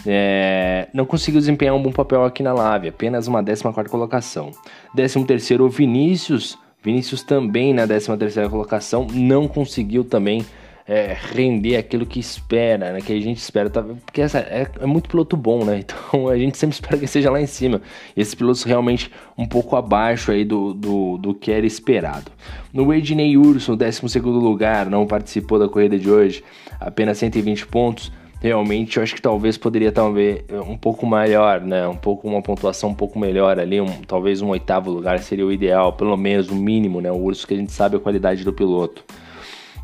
é, 0.05 0.87
não 0.93 1.05
conseguiu 1.05 1.39
desempenhar 1.39 1.75
um 1.75 1.81
bom 1.81 1.91
papel 1.91 2.23
aqui 2.23 2.43
na 2.43 2.53
Lave, 2.53 2.89
apenas 2.89 3.27
uma 3.27 3.41
14 3.41 3.89
colocação. 3.89 4.51
13 4.95 5.55
o 5.59 5.69
Vinícius, 5.69 6.57
Vinícius 6.83 7.23
também 7.23 7.73
na 7.73 7.87
13 7.87 8.49
colocação, 8.49 9.07
não 9.11 9.47
conseguiu 9.47 10.03
também 10.03 10.45
é, 10.87 11.15
render 11.33 11.75
aquilo 11.75 12.05
que 12.05 12.19
espera, 12.19 12.93
né, 12.93 13.01
que 13.01 13.11
a 13.11 13.19
gente 13.19 13.37
espera, 13.37 13.69
tá, 13.69 13.83
porque 13.83 14.21
essa 14.21 14.39
é, 14.39 14.67
é, 14.79 14.85
muito 14.85 15.09
piloto 15.09 15.35
bom, 15.35 15.65
né? 15.65 15.83
Então 16.07 16.29
a 16.29 16.37
gente 16.37 16.57
sempre 16.57 16.75
espera 16.75 16.97
que 16.97 17.07
seja 17.07 17.29
lá 17.29 17.41
em 17.41 17.47
cima. 17.47 17.81
Esses 18.15 18.33
pilotos 18.33 18.63
realmente 18.63 19.11
um 19.37 19.45
pouco 19.45 19.75
abaixo 19.75 20.31
aí 20.31 20.45
do, 20.45 20.73
do, 20.73 21.17
do 21.17 21.33
que 21.33 21.51
era 21.51 21.65
esperado. 21.65 22.31
No 22.71 22.93
Ednei 22.93 23.35
Urso, 23.35 23.71
no 23.71 23.77
12 23.77 24.19
lugar, 24.19 24.89
não 24.89 25.05
participou 25.05 25.59
da 25.59 25.67
corrida 25.67 25.99
de 25.99 26.09
hoje, 26.09 26.43
apenas 26.79 27.17
120 27.17 27.67
pontos 27.67 28.11
realmente 28.39 28.97
eu 28.97 29.03
acho 29.03 29.15
que 29.15 29.21
talvez 29.21 29.57
poderia 29.57 29.91
talvez 29.91 30.43
um 30.67 30.77
pouco 30.77 31.05
maior, 31.05 31.61
né? 31.61 31.87
Um 31.87 31.95
pouco 31.95 32.27
uma 32.27 32.41
pontuação 32.41 32.89
um 32.91 32.93
pouco 32.93 33.17
melhor 33.17 33.59
ali, 33.59 33.81
um, 33.81 34.01
talvez 34.07 34.41
um 34.41 34.49
oitavo 34.49 34.91
lugar 34.91 35.19
seria 35.19 35.45
o 35.45 35.51
ideal, 35.51 35.93
pelo 35.93 36.15
menos 36.15 36.49
o 36.49 36.55
mínimo, 36.55 37.01
né? 37.01 37.11
O 37.11 37.17
Urso 37.17 37.47
que 37.47 37.53
a 37.53 37.57
gente 37.57 37.71
sabe 37.71 37.97
a 37.97 37.99
qualidade 37.99 38.43
do 38.43 38.53
piloto. 38.53 39.03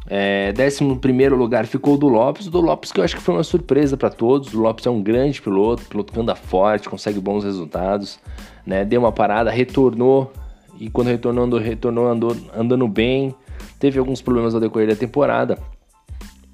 É, 0.06 0.52
décimo 0.52 0.98
primeiro 0.98 1.36
lugar 1.36 1.66
ficou 1.66 1.96
o 1.96 1.98
do 1.98 2.10
Lopes, 2.10 2.48
do 2.48 2.60
Lopes 2.60 2.92
que 2.92 3.00
eu 3.00 3.04
acho 3.04 3.16
que 3.16 3.22
foi 3.22 3.34
uma 3.34 3.44
surpresa 3.44 3.96
para 3.96 4.10
todos. 4.10 4.54
O 4.54 4.60
Lopes 4.60 4.86
é 4.86 4.90
um 4.90 5.02
grande 5.02 5.42
piloto, 5.42 5.84
piloto 5.86 6.14
que 6.14 6.20
anda 6.20 6.36
forte, 6.36 6.90
consegue 6.90 7.20
bons 7.20 7.44
resultados, 7.44 8.20
né? 8.66 8.86
Deu 8.86 9.00
uma 9.00 9.12
parada, 9.12 9.50
retornou 9.50 10.32
e 10.80 10.90
quando 10.90 11.08
retornou, 11.08 11.46
andou, 11.46 11.60
retornou 11.60 12.08
andou, 12.08 12.36
andando 12.56 12.88
bem. 12.88 13.34
Teve 13.80 14.00
alguns 14.00 14.22
problemas 14.22 14.54
ao 14.54 14.62
decorrer 14.62 14.88
da 14.88 14.96
temporada, 14.96 15.58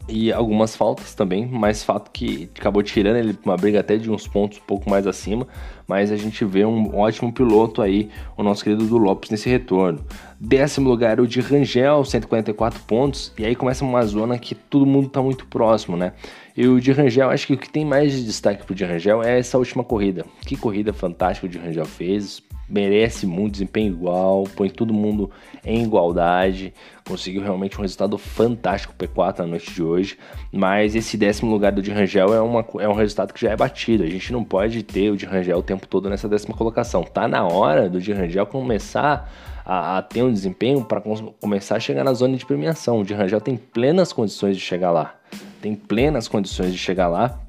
e 0.09 0.31
algumas 0.31 0.75
faltas 0.75 1.13
também, 1.13 1.45
mas 1.45 1.83
fato 1.83 2.11
que 2.11 2.49
acabou 2.57 2.81
tirando 2.83 3.17
ele 3.17 3.37
uma 3.45 3.55
briga 3.55 3.79
até 3.79 3.97
de 3.97 4.09
uns 4.09 4.27
pontos 4.27 4.57
um 4.57 4.61
pouco 4.61 4.89
mais 4.89 5.05
acima, 5.05 5.47
mas 5.87 6.11
a 6.11 6.17
gente 6.17 6.43
vê 6.45 6.65
um 6.65 6.97
ótimo 6.97 7.31
piloto 7.31 7.81
aí, 7.81 8.09
o 8.37 8.43
nosso 8.43 8.63
querido 8.63 8.85
do 8.85 8.97
Lopes 8.97 9.29
nesse 9.29 9.49
retorno. 9.49 10.03
Décimo 10.39 10.89
lugar 10.89 11.19
o 11.19 11.27
de 11.27 11.41
Rangel, 11.41 12.03
144 12.03 12.81
pontos, 12.83 13.33
e 13.37 13.45
aí 13.45 13.55
começa 13.55 13.85
uma 13.85 14.05
zona 14.05 14.37
que 14.37 14.55
todo 14.55 14.85
mundo 14.85 15.09
tá 15.09 15.21
muito 15.21 15.45
próximo, 15.47 15.95
né? 15.95 16.13
E 16.55 16.67
o 16.67 16.79
de 16.79 16.91
Rangel, 16.91 17.29
acho 17.29 17.47
que 17.47 17.53
o 17.53 17.57
que 17.57 17.69
tem 17.69 17.85
mais 17.85 18.11
de 18.11 18.25
destaque 18.25 18.65
pro 18.65 18.75
de 18.75 18.83
Rangel 18.83 19.23
é 19.23 19.39
essa 19.39 19.57
última 19.57 19.83
corrida. 19.83 20.25
Que 20.41 20.57
corrida 20.57 20.91
fantástica 20.91 21.47
o 21.47 21.49
de 21.49 21.57
Rangel 21.57 21.85
fez, 21.85 22.43
merece 22.69 23.25
muito 23.25 23.53
desempenho 23.53 23.91
igual, 23.91 24.43
põe 24.55 24.69
todo 24.69 24.93
mundo 24.93 25.31
em 25.65 25.83
igualdade, 25.83 26.73
conseguiu 27.05 27.41
realmente 27.41 27.77
um 27.77 27.81
resultado 27.81 28.17
fantástico 28.17 28.93
P4 28.97 29.39
na 29.39 29.47
noite 29.47 29.73
de 29.73 29.81
hoje, 29.81 30.17
mas 30.51 30.95
esse 30.95 31.17
décimo 31.17 31.51
lugar 31.51 31.71
do 31.71 31.81
de 31.81 31.91
Rangel 31.91 32.33
é, 32.33 32.41
uma, 32.41 32.65
é 32.79 32.87
um 32.87 32.93
resultado 32.93 33.33
que 33.33 33.41
já 33.41 33.51
é 33.51 33.55
batido, 33.55 34.03
a 34.03 34.09
gente 34.09 34.31
não 34.31 34.43
pode 34.43 34.83
ter 34.83 35.09
o 35.09 35.17
de 35.17 35.25
Rangel 35.25 35.57
o 35.57 35.63
tempo 35.63 35.87
todo 35.87 36.09
nessa 36.09 36.29
décima 36.29 36.55
colocação, 36.55 37.03
tá 37.03 37.27
na 37.27 37.45
hora 37.45 37.89
do 37.89 37.99
de 37.99 38.13
Rangel 38.13 38.45
começar 38.45 39.31
a, 39.65 39.97
a 39.97 40.01
ter 40.01 40.21
um 40.21 40.31
desempenho 40.31 40.83
para 40.85 41.01
começar 41.01 41.75
a 41.75 41.79
chegar 41.79 42.03
na 42.03 42.13
zona 42.13 42.37
de 42.37 42.45
premiação, 42.45 42.99
o 42.99 43.03
de 43.03 43.13
Rangel 43.13 43.41
tem 43.41 43.57
plenas 43.57 44.13
condições 44.13 44.55
de 44.55 44.61
chegar 44.61 44.91
lá, 44.91 45.15
tem 45.61 45.75
plenas 45.75 46.27
condições 46.27 46.71
de 46.71 46.77
chegar 46.77 47.07
lá, 47.07 47.39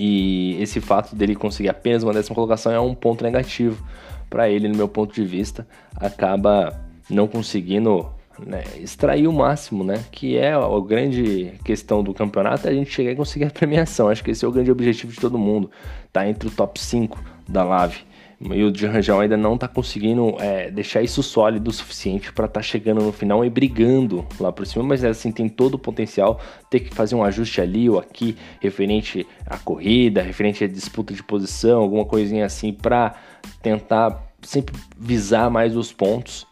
e 0.00 0.56
esse 0.62 0.80
fato 0.80 1.16
dele 1.16 1.34
conseguir 1.34 1.70
apenas 1.70 2.04
uma 2.04 2.12
décima 2.12 2.32
colocação 2.32 2.70
é 2.70 2.78
um 2.78 2.94
ponto 2.94 3.24
negativo 3.24 3.84
para 4.28 4.48
ele, 4.48 4.68
no 4.68 4.76
meu 4.76 4.88
ponto 4.88 5.14
de 5.14 5.24
vista, 5.24 5.66
acaba 5.96 6.78
não 7.08 7.26
conseguindo 7.26 8.10
né, 8.44 8.62
extrair 8.76 9.26
o 9.26 9.32
máximo, 9.32 9.82
né? 9.82 10.04
Que 10.10 10.36
é 10.36 10.52
a 10.52 10.80
grande 10.86 11.54
questão 11.64 12.02
do 12.02 12.14
campeonato, 12.14 12.66
é 12.66 12.70
a 12.70 12.74
gente 12.74 12.90
chegar 12.90 13.12
e 13.12 13.16
conseguir 13.16 13.46
a 13.46 13.50
premiação. 13.50 14.08
Acho 14.08 14.22
que 14.22 14.30
esse 14.30 14.44
é 14.44 14.48
o 14.48 14.52
grande 14.52 14.70
objetivo 14.70 15.12
de 15.12 15.20
todo 15.20 15.38
mundo, 15.38 15.70
tá 16.12 16.28
entre 16.28 16.48
o 16.48 16.50
top 16.50 16.80
5 16.80 17.18
da 17.48 17.64
Lave. 17.64 18.07
E 18.40 18.62
o 18.62 18.72
Rangel 18.88 19.18
ainda 19.18 19.36
não 19.36 19.54
está 19.56 19.66
conseguindo 19.66 20.36
é, 20.38 20.70
deixar 20.70 21.02
isso 21.02 21.24
sólido 21.24 21.68
o 21.68 21.72
suficiente 21.72 22.32
para 22.32 22.46
estar 22.46 22.60
tá 22.60 22.62
chegando 22.62 23.02
no 23.02 23.12
final 23.12 23.44
e 23.44 23.50
brigando 23.50 24.24
lá 24.38 24.52
por 24.52 24.64
cima, 24.64 24.84
mas 24.84 25.02
assim 25.02 25.32
tem 25.32 25.48
todo 25.48 25.74
o 25.74 25.78
potencial 25.78 26.40
ter 26.70 26.80
que 26.80 26.94
fazer 26.94 27.16
um 27.16 27.24
ajuste 27.24 27.60
ali 27.60 27.90
ou 27.90 27.98
aqui 27.98 28.36
referente 28.60 29.26
à 29.44 29.58
corrida, 29.58 30.22
referente 30.22 30.62
à 30.62 30.68
disputa 30.68 31.12
de 31.12 31.22
posição, 31.22 31.80
alguma 31.80 32.04
coisinha 32.04 32.46
assim 32.46 32.72
para 32.72 33.16
tentar 33.60 34.32
sempre 34.40 34.74
visar 34.96 35.50
mais 35.50 35.76
os 35.76 35.92
pontos. 35.92 36.47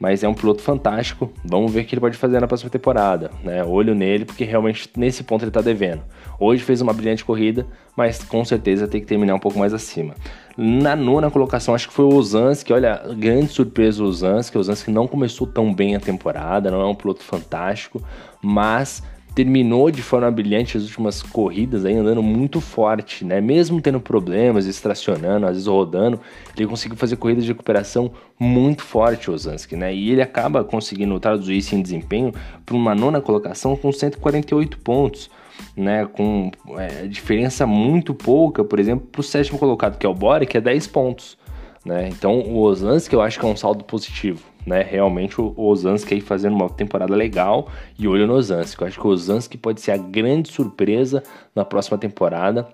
Mas 0.00 0.24
é 0.24 0.28
um 0.28 0.32
piloto 0.32 0.62
fantástico. 0.62 1.30
Vamos 1.44 1.70
ver 1.70 1.82
o 1.82 1.84
que 1.84 1.94
ele 1.94 2.00
pode 2.00 2.16
fazer 2.16 2.40
na 2.40 2.48
próxima 2.48 2.70
temporada. 2.70 3.30
Né? 3.44 3.62
Olho 3.62 3.94
nele, 3.94 4.24
porque 4.24 4.44
realmente 4.44 4.88
nesse 4.96 5.22
ponto 5.22 5.42
ele 5.42 5.50
está 5.50 5.60
devendo. 5.60 6.00
Hoje 6.38 6.64
fez 6.64 6.80
uma 6.80 6.94
brilhante 6.94 7.22
corrida, 7.22 7.66
mas 7.94 8.24
com 8.24 8.42
certeza 8.42 8.88
tem 8.88 8.98
que 8.98 9.06
terminar 9.06 9.34
um 9.34 9.38
pouco 9.38 9.58
mais 9.58 9.74
acima. 9.74 10.14
Na 10.56 10.96
nona 10.96 11.30
colocação, 11.30 11.74
acho 11.74 11.88
que 11.88 11.94
foi 11.94 12.06
o 12.06 12.14
Ozanski. 12.14 12.72
Olha, 12.72 13.02
grande 13.14 13.48
surpresa 13.48 14.02
o 14.02 14.06
Ozanski. 14.06 14.56
O 14.56 14.60
Ozanski 14.60 14.90
não 14.90 15.06
começou 15.06 15.46
tão 15.46 15.72
bem 15.72 15.94
a 15.94 16.00
temporada, 16.00 16.70
não 16.70 16.80
é 16.80 16.86
um 16.86 16.94
piloto 16.94 17.22
fantástico, 17.22 18.02
mas 18.42 19.02
terminou 19.34 19.90
de 19.90 20.02
forma 20.02 20.30
brilhante 20.30 20.76
as 20.76 20.84
últimas 20.84 21.22
corridas 21.22 21.84
aí 21.84 21.94
andando 21.94 22.22
muito 22.22 22.60
forte, 22.60 23.24
né? 23.24 23.40
Mesmo 23.40 23.80
tendo 23.80 24.00
problemas, 24.00 24.66
extracionando, 24.66 25.46
às 25.46 25.52
vezes 25.52 25.66
rodando, 25.66 26.20
ele 26.56 26.66
conseguiu 26.66 26.96
fazer 26.96 27.16
corridas 27.16 27.44
de 27.44 27.50
recuperação 27.52 28.10
muito 28.38 28.82
forte, 28.82 29.30
Ozanski, 29.30 29.76
né? 29.76 29.94
E 29.94 30.10
ele 30.10 30.22
acaba 30.22 30.64
conseguindo 30.64 31.18
traduzir 31.20 31.56
isso 31.56 31.74
em 31.74 31.82
desempenho 31.82 32.32
para 32.66 32.74
uma 32.74 32.94
nona 32.94 33.20
colocação 33.20 33.76
com 33.76 33.92
148 33.92 34.78
pontos. 34.78 35.30
Né, 35.76 36.06
com 36.06 36.50
é, 36.78 37.06
diferença 37.06 37.66
muito 37.66 38.14
pouca, 38.14 38.64
por 38.64 38.80
exemplo, 38.80 39.06
para 39.12 39.20
o 39.20 39.22
sétimo 39.22 39.58
colocado, 39.58 39.98
que 39.98 40.06
é 40.06 40.08
o 40.08 40.14
Bore, 40.14 40.46
que 40.46 40.56
é 40.56 40.60
10 40.60 40.86
pontos. 40.86 41.36
Né? 41.84 42.08
Então, 42.08 42.40
o 42.40 42.60
Ozanski 42.60 43.14
eu 43.14 43.22
acho 43.22 43.38
que 43.38 43.44
é 43.44 43.48
um 43.48 43.56
saldo 43.56 43.84
positivo 43.84 44.50
né? 44.66 44.82
Realmente 44.82 45.40
o, 45.40 45.54
Ozanski 45.56 46.14
aí 46.14 46.20
fazendo 46.20 46.54
uma 46.54 46.68
temporada 46.68 47.14
legal 47.14 47.68
e 47.98 48.06
olho 48.06 48.26
no 48.26 48.34
Ozanski. 48.34 48.80
Eu 48.80 48.88
acho 48.88 49.00
que 49.00 49.06
o 49.06 49.10
Ozanski 49.10 49.58
pode 49.58 49.80
ser 49.80 49.92
a 49.92 49.96
grande 49.96 50.50
surpresa 50.50 51.22
na 51.54 51.64
próxima 51.64 51.98
temporada 51.98 52.68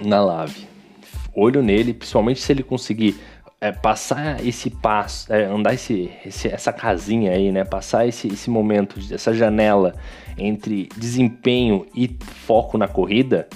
na 0.00 0.22
Lave. 0.22 0.66
Olho 1.34 1.62
nele, 1.62 1.94
principalmente 1.94 2.40
se 2.40 2.52
ele 2.52 2.62
conseguir 2.62 3.16
é, 3.60 3.70
passar 3.70 4.44
esse 4.44 4.68
passo, 4.70 5.32
é, 5.32 5.44
andar 5.44 5.74
esse, 5.74 6.10
esse, 6.26 6.48
essa 6.48 6.72
casinha 6.72 7.32
aí, 7.32 7.52
né? 7.52 7.64
Passar 7.64 8.06
esse, 8.06 8.28
esse 8.28 8.50
momento, 8.50 8.98
essa 9.12 9.32
janela 9.32 9.94
entre 10.36 10.88
desempenho 10.96 11.86
e 11.94 12.08
foco 12.46 12.76
na 12.76 12.88
corrida, 12.88 13.48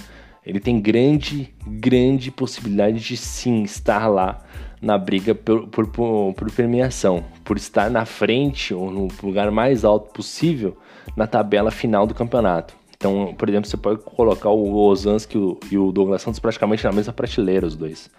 ele 0.45 0.59
tem 0.59 0.79
grande, 0.79 1.53
grande 1.65 2.31
possibilidade 2.31 2.99
de 2.99 3.17
sim 3.17 3.63
estar 3.63 4.07
lá 4.07 4.43
na 4.81 4.97
briga 4.97 5.33
por, 5.33 5.67
por, 5.67 5.87
por, 5.87 6.51
premiação, 6.51 7.23
por 7.43 7.57
estar 7.57 7.89
na 7.89 8.05
frente 8.05 8.73
ou 8.73 8.91
no 8.91 9.07
lugar 9.23 9.51
mais 9.51 9.83
alto 9.83 10.13
possível 10.13 10.77
na 11.15 11.25
tabela 11.25 11.71
final 11.71 12.05
do 12.05 12.13
campeonato. 12.13 12.75
Então, 12.95 13.33
por 13.37 13.47
exemplo, 13.47 13.69
você 13.69 13.77
pode 13.77 13.99
colocar 14.01 14.49
o 14.49 14.75
Ozanski 14.75 15.37
e 15.71 15.77
o 15.77 15.91
Douglas 15.91 16.21
Santos 16.21 16.39
praticamente 16.39 16.83
na 16.83 16.91
mesma 16.91 17.13
prateleira, 17.13 17.65
os 17.65 17.75
dois. 17.75 18.09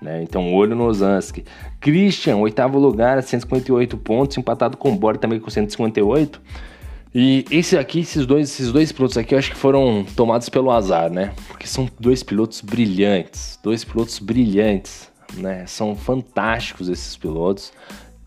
Né? 0.00 0.22
Então, 0.22 0.54
olho 0.54 0.76
no 0.76 0.84
Ozanski. 0.84 1.44
Christian, 1.80 2.36
oitavo 2.36 2.78
lugar, 2.78 3.20
158 3.20 3.96
pontos, 3.96 4.38
empatado 4.38 4.76
com 4.76 4.92
o 4.92 4.96
Bore 4.96 5.18
também 5.18 5.40
com 5.40 5.50
158. 5.50 6.40
E 7.12 7.44
esse 7.50 7.76
aqui, 7.76 8.00
esses 8.00 8.26
dois, 8.26 8.48
esses 8.48 8.70
dois 8.70 8.92
pilotos 8.92 9.16
aqui, 9.16 9.34
eu 9.34 9.38
acho 9.38 9.50
que 9.50 9.56
foram 9.56 10.04
tomados 10.14 10.48
pelo 10.48 10.70
azar, 10.70 11.10
né? 11.10 11.32
Porque 11.48 11.66
são 11.66 11.88
dois 11.98 12.22
pilotos 12.22 12.60
brilhantes, 12.60 13.58
dois 13.62 13.82
pilotos 13.82 14.20
brilhantes 14.20 15.10
né? 15.36 15.66
São 15.66 15.94
fantásticos 15.94 16.88
esses 16.88 17.16
pilotos. 17.16 17.72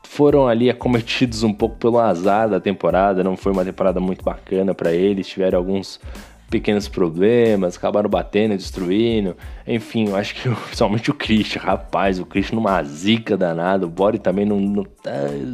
Foram 0.03 0.47
ali 0.47 0.69
acometidos 0.69 1.43
um 1.43 1.53
pouco 1.53 1.77
pelo 1.77 1.99
azar 1.99 2.49
da 2.49 2.59
temporada, 2.59 3.23
não 3.23 3.37
foi 3.37 3.51
uma 3.51 3.63
temporada 3.63 3.99
muito 3.99 4.23
bacana 4.23 4.73
para 4.73 4.91
eles, 4.91 5.27
tiveram 5.27 5.57
alguns 5.57 6.01
pequenos 6.49 6.89
problemas, 6.89 7.77
acabaram 7.77 8.09
batendo, 8.09 8.57
destruindo. 8.57 9.37
Enfim, 9.65 10.09
eu 10.09 10.17
acho 10.17 10.35
que 10.35 10.49
principalmente 10.67 11.09
o 11.09 11.13
Christian, 11.13 11.61
rapaz, 11.61 12.19
o 12.19 12.25
Christian 12.25 12.57
numa 12.57 12.83
zica 12.83 13.37
danada, 13.37 13.85
o 13.85 13.89
Bore 13.89 14.19
também 14.19 14.45
não, 14.45 14.59
não 14.59 14.83
tá, 14.83 15.11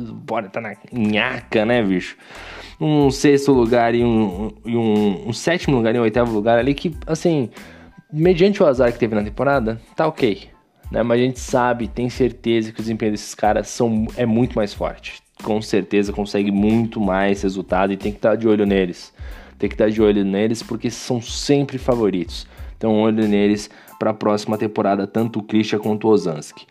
o 0.09 0.13
Bore 0.13 0.49
tá 0.49 0.59
na 0.59 0.75
nhaca, 0.91 1.63
né, 1.63 1.83
bicho? 1.83 2.17
Um 2.81 3.11
sexto 3.11 3.51
lugar 3.51 3.93
e 3.93 4.03
um, 4.03 4.51
um, 4.65 4.77
um, 4.77 5.29
um 5.29 5.33
sétimo 5.33 5.77
lugar 5.77 5.95
e 5.95 5.99
um 5.99 6.03
oitavo 6.03 6.33
lugar 6.33 6.57
ali 6.57 6.73
que, 6.73 6.95
assim, 7.05 7.49
mediante 8.11 8.61
o 8.61 8.65
azar 8.65 8.91
que 8.91 8.99
teve 8.99 9.13
na 9.13 9.23
temporada, 9.23 9.79
tá 9.95 10.07
ok 10.07 10.56
né? 10.91 11.03
Mas 11.03 11.19
a 11.19 11.23
gente 11.23 11.39
sabe, 11.39 11.87
tem 11.87 12.09
certeza 12.09 12.71
que 12.71 12.79
o 12.79 12.83
desempenho 12.83 13.11
desses 13.11 13.35
caras 13.35 13.67
são, 13.67 14.07
é 14.15 14.25
muito 14.25 14.55
mais 14.55 14.73
forte. 14.73 15.21
Com 15.43 15.61
certeza 15.61 16.11
consegue 16.11 16.51
muito 16.51 16.99
mais 16.99 17.41
resultado 17.43 17.93
e 17.93 17.97
tem 17.97 18.11
que 18.11 18.17
estar 18.17 18.35
de 18.35 18.47
olho 18.47 18.65
neles. 18.65 19.13
Tem 19.59 19.69
que 19.69 19.75
estar 19.75 19.89
de 19.89 20.01
olho 20.01 20.23
neles 20.23 20.63
porque 20.63 20.89
são 20.89 21.21
sempre 21.21 21.77
favoritos. 21.77 22.47
Então, 22.77 22.99
olho 22.99 23.27
neles 23.27 23.69
para 23.97 24.11
a 24.11 24.13
próxima 24.13 24.57
temporada, 24.57 25.07
tanto 25.07 25.39
o 25.39 25.43
Christian 25.43 25.79
quanto 25.79 26.07
o 26.07 26.11
Ozanski. 26.11 26.65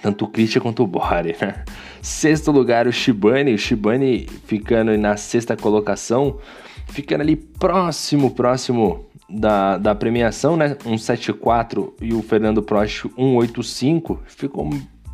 Tanto 0.00 0.24
o 0.24 0.28
Christian 0.28 0.62
quanto 0.62 0.82
o 0.82 0.86
Bore, 0.86 1.36
né? 1.40 1.64
Sexto 2.00 2.50
lugar, 2.50 2.86
o 2.86 2.92
Shibane. 2.92 3.52
O 3.52 3.58
Shibane 3.58 4.26
ficando 4.46 4.96
na 4.96 5.16
sexta 5.16 5.56
colocação, 5.56 6.38
ficando 6.86 7.20
ali 7.20 7.36
próximo, 7.36 8.30
próximo 8.30 9.09
da, 9.30 9.78
da 9.78 9.94
premiação, 9.94 10.56
né? 10.56 10.76
174 10.82 11.94
e 12.00 12.12
o 12.12 12.22
Fernando 12.22 12.62
Prost 12.62 13.06
185. 13.16 14.20
Ficou, 14.26 14.68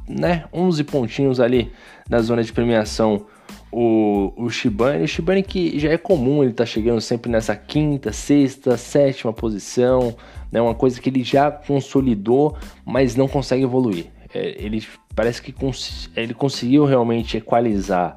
né? 0.09 0.45
11 0.53 0.85
pontinhos 0.85 1.41
ali 1.41 1.71
na 2.09 2.21
zona 2.21 2.43
de 2.43 2.53
premiação. 2.53 3.27
O, 3.71 4.33
o 4.37 4.49
Shibane, 4.49 5.05
o 5.05 5.09
Shibane 5.09 5.43
que 5.43 5.79
já 5.79 5.91
é 5.91 5.99
comum, 5.99 6.43
ele 6.43 6.53
tá 6.53 6.65
chegando 6.65 7.01
sempre 7.01 7.31
nessa 7.31 7.55
quinta, 7.55 8.13
sexta, 8.13 8.77
sétima 8.77 9.33
posição, 9.33 10.17
né? 10.51 10.61
Uma 10.61 10.75
coisa 10.75 11.01
que 11.01 11.11
ele 11.11 11.23
já 11.23 11.51
consolidou, 11.51 12.57
mas 12.85 13.17
não 13.17 13.29
consegue 13.29 13.65
evoluir. 13.65 14.07
É, 14.33 14.57
ele 14.63 14.87
parece 15.15 15.43
que 15.43 15.53
cons 15.53 16.11
ele 16.17 16.35
conseguiu 16.35 16.85
realmente 16.85 17.37
equalizar 17.37 18.17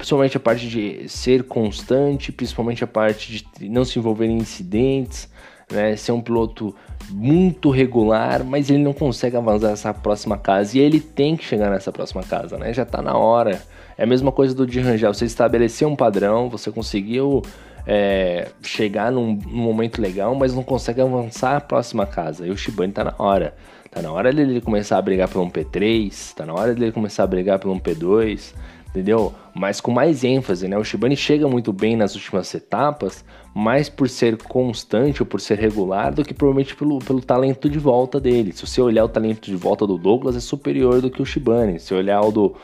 principalmente 0.00 0.34
a 0.34 0.40
parte 0.40 0.66
de 0.66 1.06
ser 1.10 1.44
constante, 1.44 2.32
principalmente 2.32 2.82
a 2.82 2.86
parte 2.86 3.44
de 3.58 3.68
não 3.68 3.84
se 3.84 3.98
envolver 3.98 4.24
em 4.24 4.38
incidentes, 4.38 5.28
né? 5.70 5.94
Ser 5.94 6.12
um 6.12 6.22
piloto 6.22 6.74
muito 7.10 7.68
regular, 7.68 8.42
mas 8.42 8.70
ele 8.70 8.82
não 8.82 8.94
consegue 8.94 9.36
avançar 9.36 9.72
essa 9.72 9.92
próxima 9.92 10.38
casa 10.38 10.78
e 10.78 10.80
ele 10.80 11.00
tem 11.00 11.36
que 11.36 11.44
chegar 11.44 11.70
nessa 11.70 11.92
próxima 11.92 12.22
casa, 12.22 12.56
né? 12.56 12.72
Já 12.72 12.86
tá 12.86 13.02
na 13.02 13.14
hora. 13.14 13.60
É 13.98 14.04
a 14.04 14.06
mesma 14.06 14.32
coisa 14.32 14.54
do 14.54 14.66
de 14.66 14.80
Rangel, 14.80 15.12
você 15.12 15.26
estabeleceu 15.26 15.86
um 15.86 15.94
padrão, 15.94 16.48
você 16.48 16.72
conseguiu 16.72 17.42
é, 17.86 18.48
chegar 18.62 19.12
num, 19.12 19.34
num, 19.34 19.62
momento 19.62 20.00
legal, 20.00 20.34
mas 20.34 20.54
não 20.54 20.62
consegue 20.62 21.02
avançar 21.02 21.56
a 21.56 21.60
próxima 21.60 22.06
casa. 22.06 22.46
E 22.46 22.50
o 22.50 22.56
Shibane 22.56 22.94
tá 22.94 23.04
na 23.04 23.14
hora. 23.18 23.54
Tá 23.90 24.00
na 24.00 24.10
hora 24.10 24.32
dele 24.32 24.62
começar 24.62 24.96
a 24.96 25.02
brigar 25.02 25.28
por 25.28 25.42
um 25.42 25.50
P3, 25.50 26.32
tá 26.32 26.46
na 26.46 26.54
hora 26.54 26.74
dele 26.74 26.90
começar 26.90 27.24
a 27.24 27.26
brigar 27.26 27.58
por 27.58 27.70
um 27.70 27.78
P2, 27.78 28.54
entendeu? 28.90 29.32
Mas 29.54 29.80
com 29.80 29.90
mais 29.90 30.22
ênfase, 30.24 30.68
né? 30.68 30.76
O 30.76 30.84
Shibane 30.84 31.16
chega 31.16 31.48
muito 31.48 31.72
bem 31.72 31.96
nas 31.96 32.14
últimas 32.14 32.52
etapas, 32.54 33.24
mais 33.54 33.88
por 33.88 34.08
ser 34.08 34.36
constante 34.36 35.22
ou 35.22 35.26
por 35.26 35.40
ser 35.40 35.58
regular 35.58 36.12
do 36.12 36.24
que 36.24 36.34
provavelmente 36.34 36.74
pelo, 36.76 36.98
pelo 36.98 37.20
talento 37.20 37.68
de 37.68 37.78
volta 37.78 38.20
dele. 38.20 38.52
Se 38.52 38.66
você 38.66 38.80
olhar 38.80 39.04
o 39.04 39.08
talento 39.08 39.46
de 39.46 39.56
volta 39.56 39.86
do 39.86 39.96
Douglas, 39.96 40.36
é 40.36 40.40
superior 40.40 41.00
do 41.00 41.10
que 41.10 41.22
o 41.22 41.26
Shibane. 41.26 41.78
Se 41.78 41.94
olhar 41.94 42.20
o 42.20 42.30
do, 42.30 42.54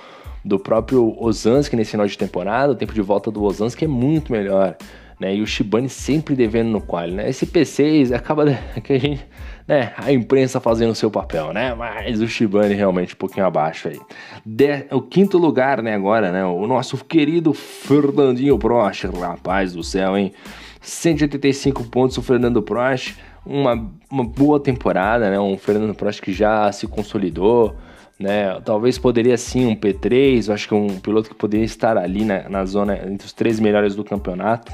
do 0.45 0.59
próprio 0.59 1.17
Ozanski 1.21 1.77
nesse 1.77 1.93
final 1.93 2.07
de 2.07 2.19
temporada, 2.19 2.73
o 2.73 2.77
tempo 2.77 2.93
de 2.93 3.03
volta 3.03 3.31
do 3.31 3.43
Ozanski 3.43 3.85
é 3.85 3.89
muito 3.89 4.33
melhor 4.33 4.77
né? 5.19 5.35
E 5.35 5.43
o 5.43 5.47
Shibane 5.47 5.89
sempre 5.89 6.35
devendo 6.35 6.69
no 6.69 6.81
quali, 6.81 7.13
né? 7.13 7.29
Esse 7.29 7.47
P6 7.47 8.15
acaba 8.15 8.45
que 8.83 8.93
a 8.93 8.99
gente, 8.99 9.27
né? 9.67 9.93
A 9.97 10.13
imprensa 10.13 10.61
fazendo 10.61 10.91
o 10.91 10.95
seu 10.95 11.11
papel, 11.11 11.53
né? 11.53 11.75
Mas 11.75 12.21
o 12.21 12.29
Shibane 12.29 12.75
realmente 12.75 13.15
um 13.15 13.19
pouquinho 13.19 13.47
abaixo 13.47 13.89
aí. 13.89 13.99
De, 14.45 14.87
o 14.91 15.01
quinto 15.01 15.39
lugar, 15.39 15.83
né? 15.83 15.95
Agora, 15.95 16.31
né? 16.31 16.45
O 16.45 16.67
nosso 16.67 17.03
querido 17.05 17.53
Fernandinho 17.55 18.59
Prost, 18.59 19.05
rapaz 19.05 19.73
do 19.73 19.83
céu, 19.83 20.17
hein? 20.17 20.33
185 20.81 21.85
pontos 21.85 22.17
o 22.17 22.23
Fernando 22.23 22.63
Prost, 22.63 23.17
uma, 23.45 23.91
uma 24.11 24.25
boa 24.25 24.61
temporada, 24.61 25.31
né? 25.31 25.41
Um 25.41 25.57
Fernando 25.57 25.95
Prost 25.95 26.21
que 26.21 26.33
já 26.33 26.71
se 26.71 26.87
consolidou, 26.87 27.75
né? 28.21 28.61
Talvez 28.61 28.99
poderia 28.99 29.37
sim 29.39 29.67
um 29.67 29.75
P3, 29.75 30.49
eu 30.49 30.55
acho 30.55 30.69
que 30.69 30.75
um 30.75 31.01
piloto 31.01 31.31
que 31.31 31.35
poderia 31.35 31.65
estar 31.65 31.97
ali 31.97 32.25
na, 32.25 32.49
na 32.51 32.65
zona 32.67 32.99
entre 33.09 33.27
os 33.27 33.33
três 33.33 33.59
melhores 33.59 33.97
do 33.97 34.05
campeonato 34.05 34.71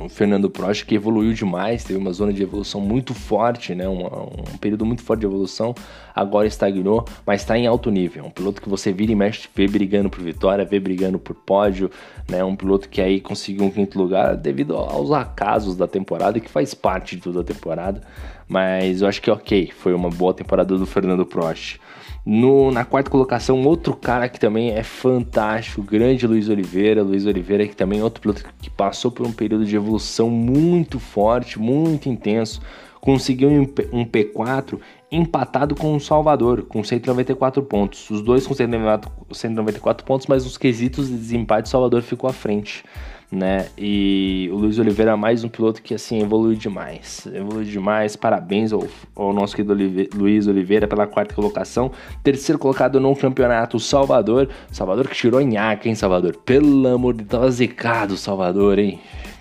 o 0.00 0.08
Fernando 0.08 0.48
Prost 0.48 0.84
que 0.84 0.94
evoluiu 0.94 1.32
demais, 1.32 1.84
teve 1.84 1.98
uma 1.98 2.12
zona 2.12 2.32
de 2.32 2.42
evolução 2.42 2.80
muito 2.80 3.12
forte, 3.14 3.74
né? 3.74 3.88
Um, 3.88 4.06
um 4.06 4.58
período 4.58 4.86
muito 4.86 5.02
forte 5.02 5.20
de 5.20 5.26
evolução, 5.26 5.74
agora 6.14 6.46
estagnou, 6.46 7.04
mas 7.26 7.42
está 7.42 7.58
em 7.58 7.66
alto 7.66 7.90
nível. 7.90 8.24
Um 8.24 8.30
piloto 8.30 8.60
que 8.60 8.68
você 8.68 8.92
vira 8.92 9.12
e 9.12 9.14
mexe, 9.14 9.48
vê 9.54 9.66
brigando 9.66 10.10
por 10.10 10.22
vitória, 10.22 10.64
vê 10.64 10.80
brigando 10.80 11.18
por 11.18 11.34
pódio, 11.34 11.90
né? 12.28 12.42
Um 12.44 12.56
piloto 12.56 12.88
que 12.88 13.00
aí 13.00 13.20
conseguiu 13.20 13.64
um 13.64 13.70
quinto 13.70 13.98
lugar 13.98 14.36
devido 14.36 14.76
aos 14.76 15.10
acasos 15.12 15.76
da 15.76 15.86
temporada 15.86 16.40
que 16.40 16.48
faz 16.48 16.74
parte 16.74 17.16
de 17.16 17.22
toda 17.22 17.40
a 17.40 17.44
temporada. 17.44 18.00
Mas 18.48 19.02
eu 19.02 19.08
acho 19.08 19.22
que 19.22 19.30
ok, 19.30 19.70
foi 19.76 19.94
uma 19.94 20.10
boa 20.10 20.34
temporada 20.34 20.76
do 20.76 20.86
Fernando 20.86 21.24
Prost. 21.24 21.78
No, 22.24 22.70
na 22.70 22.84
quarta 22.84 23.10
colocação, 23.10 23.64
outro 23.64 23.96
cara 23.96 24.28
que 24.28 24.38
também 24.38 24.70
é 24.70 24.82
fantástico, 24.82 25.82
grande 25.82 26.26
Luiz 26.26 26.48
Oliveira. 26.48 27.02
Luiz 27.02 27.24
Oliveira, 27.24 27.66
que 27.66 27.74
também 27.74 28.00
é 28.00 28.04
outro 28.04 28.20
piloto 28.20 28.44
que 28.60 28.68
passou 28.68 29.10
por 29.10 29.26
um 29.26 29.32
período 29.32 29.64
de 29.64 29.74
evolução 29.74 30.28
muito 30.28 30.98
forte, 30.98 31.58
muito 31.58 32.08
intenso. 32.08 32.60
Conseguiu 33.00 33.48
um 33.48 34.04
P4 34.04 34.78
empatado 35.10 35.74
com 35.74 35.94
o 35.94 36.00
Salvador, 36.00 36.62
com 36.62 36.82
194 36.84 37.62
pontos. 37.62 38.08
Os 38.10 38.22
dois 38.22 38.46
com 38.46 38.54
194 38.54 40.04
pontos, 40.04 40.26
mas 40.26 40.44
nos 40.44 40.56
quesitos 40.56 41.08
de 41.08 41.16
desempate, 41.16 41.66
o 41.68 41.70
Salvador 41.70 42.02
ficou 42.02 42.28
à 42.28 42.32
frente 42.32 42.84
né? 43.30 43.68
E 43.78 44.48
o 44.52 44.56
Luiz 44.56 44.78
Oliveira 44.78 45.12
é 45.12 45.16
mais 45.16 45.44
um 45.44 45.48
piloto 45.48 45.80
que 45.80 45.94
assim 45.94 46.20
evoluiu 46.20 46.56
demais, 46.56 47.26
evoluiu 47.32 47.64
demais. 47.64 48.16
Parabéns 48.16 48.72
ao, 48.72 48.86
ao 49.14 49.32
nosso 49.32 49.54
querido 49.54 49.74
Luiz 50.14 50.46
Oliveira 50.46 50.88
pela 50.88 51.06
quarta 51.06 51.34
colocação, 51.34 51.92
terceiro 52.22 52.58
colocado 52.58 52.98
no 52.98 53.14
campeonato 53.14 53.78
Salvador, 53.78 54.48
Salvador 54.70 55.08
que 55.08 55.14
tirou 55.14 55.40
nhaca, 55.40 55.88
hein, 55.88 55.94
Salvador? 55.94 56.36
Pelo 56.44 56.88
amor 56.88 57.14
de 57.14 57.18
Deus, 57.24 57.30
tava 57.30 57.50
zicado 57.50 58.16
Salvador, 58.16 58.78
hein? 58.78 58.98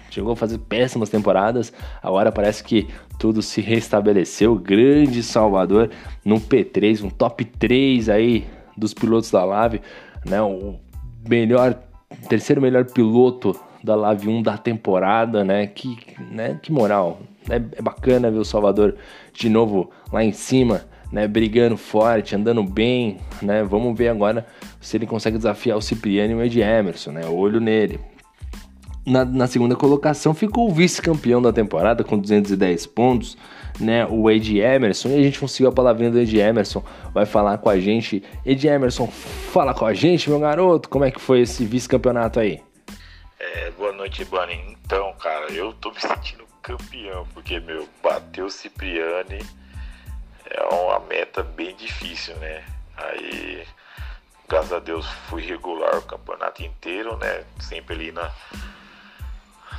Chegou 0.10 0.34
a 0.34 0.36
fazer 0.36 0.58
péssimas 0.58 1.10
temporadas, 1.10 1.72
agora 2.02 2.32
parece 2.32 2.64
que 2.64 2.88
tudo 3.18 3.42
se 3.42 3.62
restabeleceu. 3.62 4.56
Grande 4.56 5.22
Salvador 5.22 5.90
no 6.26 6.40
P3, 6.40 7.04
um 7.04 7.10
top 7.10 7.46
3 7.46 8.10
aí 8.10 8.48
dos 8.76 8.94
pilotos 8.94 9.30
da 9.32 9.44
Lave, 9.44 9.82
né? 10.26 10.42
O 10.42 10.76
melhor, 11.28 11.78
terceiro 12.28 12.62
melhor 12.62 12.86
piloto 12.86 13.56
da 13.84 13.96
Live 13.96 14.28
1 14.28 14.42
da 14.42 14.58
temporada, 14.58 15.44
né? 15.44 15.68
Que, 15.68 15.98
né? 16.32 16.60
que 16.62 16.72
moral. 16.72 17.20
É, 17.50 17.56
é 17.56 17.82
bacana 17.82 18.30
ver 18.30 18.38
o 18.38 18.46
Salvador 18.46 18.96
de 19.34 19.50
novo 19.50 19.90
lá 20.12 20.24
em 20.24 20.32
cima, 20.32 20.82
né? 21.12 21.28
Brigando 21.28 21.78
forte, 21.78 22.36
andando 22.36 22.64
bem, 22.64 23.18
né? 23.42 23.64
Vamos 23.64 23.98
ver 23.98 24.10
agora 24.10 24.46
se 24.80 24.98
ele 24.98 25.06
consegue 25.06 25.38
desafiar 25.38 25.78
o 25.78 25.82
Cipriano 25.82 26.34
e 26.34 26.36
o 26.36 26.44
Ed 26.44 26.60
Emerson, 26.60 27.12
né? 27.12 27.26
Olho 27.26 27.60
nele. 27.60 28.00
Na, 29.10 29.26
na 29.26 29.48
segunda 29.48 29.76
colocação 29.76 30.36
ficou 30.36 30.70
o 30.70 30.74
vice-campeão 30.74 31.42
da 31.42 31.52
temporada 31.52 32.04
com 32.04 32.16
210 32.16 32.86
pontos, 32.86 33.36
né? 33.80 34.06
O 34.06 34.30
Ed 34.30 34.60
Emerson. 34.60 35.10
E 35.10 35.16
a 35.16 35.24
gente 35.24 35.40
conseguiu 35.40 35.70
a 35.70 35.72
palavrinha 35.74 36.12
do 36.12 36.20
Ed 36.20 36.40
Emerson. 36.40 36.84
Vai 37.12 37.26
falar 37.26 37.58
com 37.58 37.70
a 37.70 37.80
gente. 37.80 38.24
Ed 38.46 38.68
Emerson, 38.68 39.08
fala 39.08 39.74
com 39.74 39.86
a 39.86 39.96
gente, 39.96 40.30
meu 40.30 40.40
garoto. 40.40 40.88
Como 40.88 41.06
é 41.06 41.10
que 41.10 41.20
foi 41.20 41.42
esse 41.42 41.66
vice-campeonato 41.66 42.40
aí? 42.40 42.62
É, 43.40 43.72
boa 43.72 43.92
noite, 43.94 44.24
Bunny. 44.26 44.78
Então, 44.86 45.12
cara, 45.14 45.52
eu 45.52 45.74
tô 45.74 45.90
me 45.92 46.00
sentindo 46.00 46.46
campeão, 46.62 47.26
porque, 47.34 47.60
meu, 47.60 47.90
bater 48.04 48.44
o 48.44 48.50
Cipriani 48.50 49.44
é 50.46 50.64
uma 50.72 51.00
meta 51.00 51.42
bem 51.42 51.76
difícil, 51.76 52.36
né? 52.36 52.64
Aí, 52.96 53.64
graças 54.48 54.72
a 54.72 54.80
Deus, 54.80 55.08
fui 55.28 55.42
regular 55.42 55.98
o 55.98 56.02
campeonato 56.04 56.62
inteiro, 56.62 57.18
né? 57.18 57.44
Sempre 57.60 57.96
ali 57.96 58.12
na, 58.12 58.32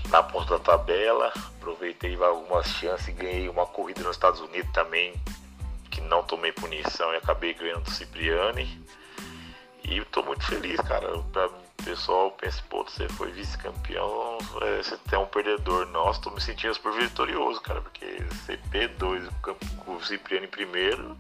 na 0.09 0.23
ponta 0.23 0.59
da 0.59 0.65
tabela. 0.65 1.33
Aproveitei 1.59 2.17
algumas 2.17 2.67
chances 2.67 3.15
ganhei 3.15 3.49
uma 3.49 3.67
corrida 3.67 4.03
nos 4.03 4.17
Estados 4.17 4.41
Unidos 4.41 4.71
também, 4.73 5.15
que 5.91 6.01
não 6.01 6.23
tomei 6.23 6.53
punição 6.53 7.13
e 7.13 7.17
acabei 7.17 7.55
ganhando 7.55 7.85
do 7.85 7.91
Cipriani. 7.91 8.81
E 9.85 10.05
tô 10.07 10.23
muito 10.23 10.45
feliz, 10.45 10.81
cara. 10.81 11.19
Pra 11.33 11.49
o 11.81 11.83
pessoal 11.83 12.31
pensa, 12.33 12.63
pô, 12.69 12.85
você 12.85 13.09
foi 13.09 13.33
vice-campeão, 13.33 14.37
é, 14.61 14.83
você 14.83 14.99
tem 15.09 15.19
um 15.19 15.25
perdedor. 15.25 15.87
Nossa, 15.87 16.21
tô 16.21 16.31
me 16.31 16.41
sentindo 16.41 16.75
super 16.75 16.93
vitorioso, 16.93 17.59
cara, 17.63 17.81
porque 17.81 18.05
CP2 18.47 19.31
com 19.79 19.97
o 19.97 20.05
Cipriano 20.05 20.45
em 20.45 20.49
primeiro, 20.49 21.17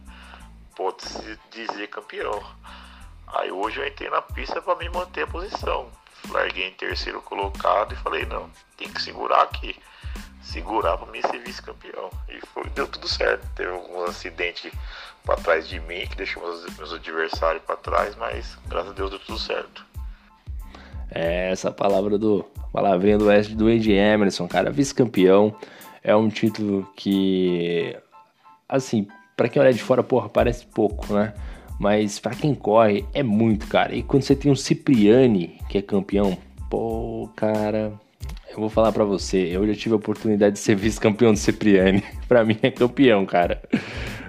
pode 0.76 1.02
se 1.02 1.38
dizer 1.50 1.88
campeão. 1.88 2.42
Aí 3.26 3.50
hoje 3.50 3.80
eu 3.80 3.86
entrei 3.86 4.10
na 4.10 4.20
pista 4.20 4.60
para 4.60 4.76
me 4.76 4.88
manter 4.90 5.22
a 5.22 5.26
posição. 5.26 5.90
Larguei 6.28 6.68
em 6.68 6.72
terceiro 6.72 7.20
colocado 7.22 7.92
e 7.92 7.96
falei, 7.96 8.26
não, 8.26 8.50
tem 8.76 8.88
que 8.88 9.00
segurar 9.00 9.42
aqui. 9.42 9.76
Segurar 10.42 10.96
para 10.98 11.10
mim 11.12 11.20
ser 11.22 11.38
vice-campeão. 11.38 12.10
E 12.28 12.40
foi, 12.46 12.64
deu 12.70 12.86
tudo 12.88 13.06
certo. 13.08 13.46
Teve 13.54 13.70
alguns 13.70 14.10
acidentes 14.10 14.72
para 15.24 15.36
trás 15.36 15.68
de 15.68 15.78
mim 15.80 16.06
que 16.06 16.16
deixou 16.16 16.42
meus, 16.42 16.76
meus 16.76 16.92
adversários 16.92 17.62
para 17.64 17.76
trás, 17.76 18.16
mas 18.16 18.58
graças 18.66 18.90
a 18.90 18.94
Deus 18.94 19.10
deu 19.10 19.18
tudo 19.18 19.38
certo. 19.38 19.84
É 21.10 21.50
essa 21.50 21.70
palavra 21.70 22.16
do 22.16 22.44
palavrinha 22.72 23.18
do 23.18 23.26
West 23.26 23.50
do 23.52 23.68
Ed 23.68 23.92
Emerson, 23.92 24.46
cara, 24.48 24.70
vice-campeão. 24.70 25.54
É 26.02 26.14
um 26.14 26.28
título 26.28 26.90
que 26.96 27.96
assim, 28.68 29.06
para 29.36 29.48
quem 29.48 29.60
olha 29.60 29.72
de 29.72 29.82
fora, 29.82 30.02
porra, 30.02 30.28
parece 30.28 30.64
pouco, 30.66 31.12
né? 31.12 31.34
Mas 31.80 32.18
para 32.18 32.34
quem 32.34 32.54
corre 32.54 33.06
é 33.14 33.22
muito, 33.22 33.66
cara. 33.66 33.94
E 33.94 34.02
quando 34.02 34.22
você 34.22 34.36
tem 34.36 34.52
um 34.52 34.54
Cipriani, 34.54 35.58
que 35.66 35.78
é 35.78 35.82
campeão, 35.82 36.36
pô, 36.68 37.26
cara, 37.34 37.98
eu 38.50 38.58
vou 38.58 38.68
falar 38.68 38.92
para 38.92 39.02
você, 39.02 39.48
eu 39.50 39.66
já 39.66 39.74
tive 39.74 39.94
a 39.94 39.96
oportunidade 39.96 40.56
de 40.56 40.58
ser 40.58 40.76
vice-campeão 40.76 41.32
do 41.32 41.38
Cipriani. 41.38 42.04
para 42.28 42.44
mim 42.44 42.58
é 42.60 42.70
campeão, 42.70 43.24
cara. 43.24 43.62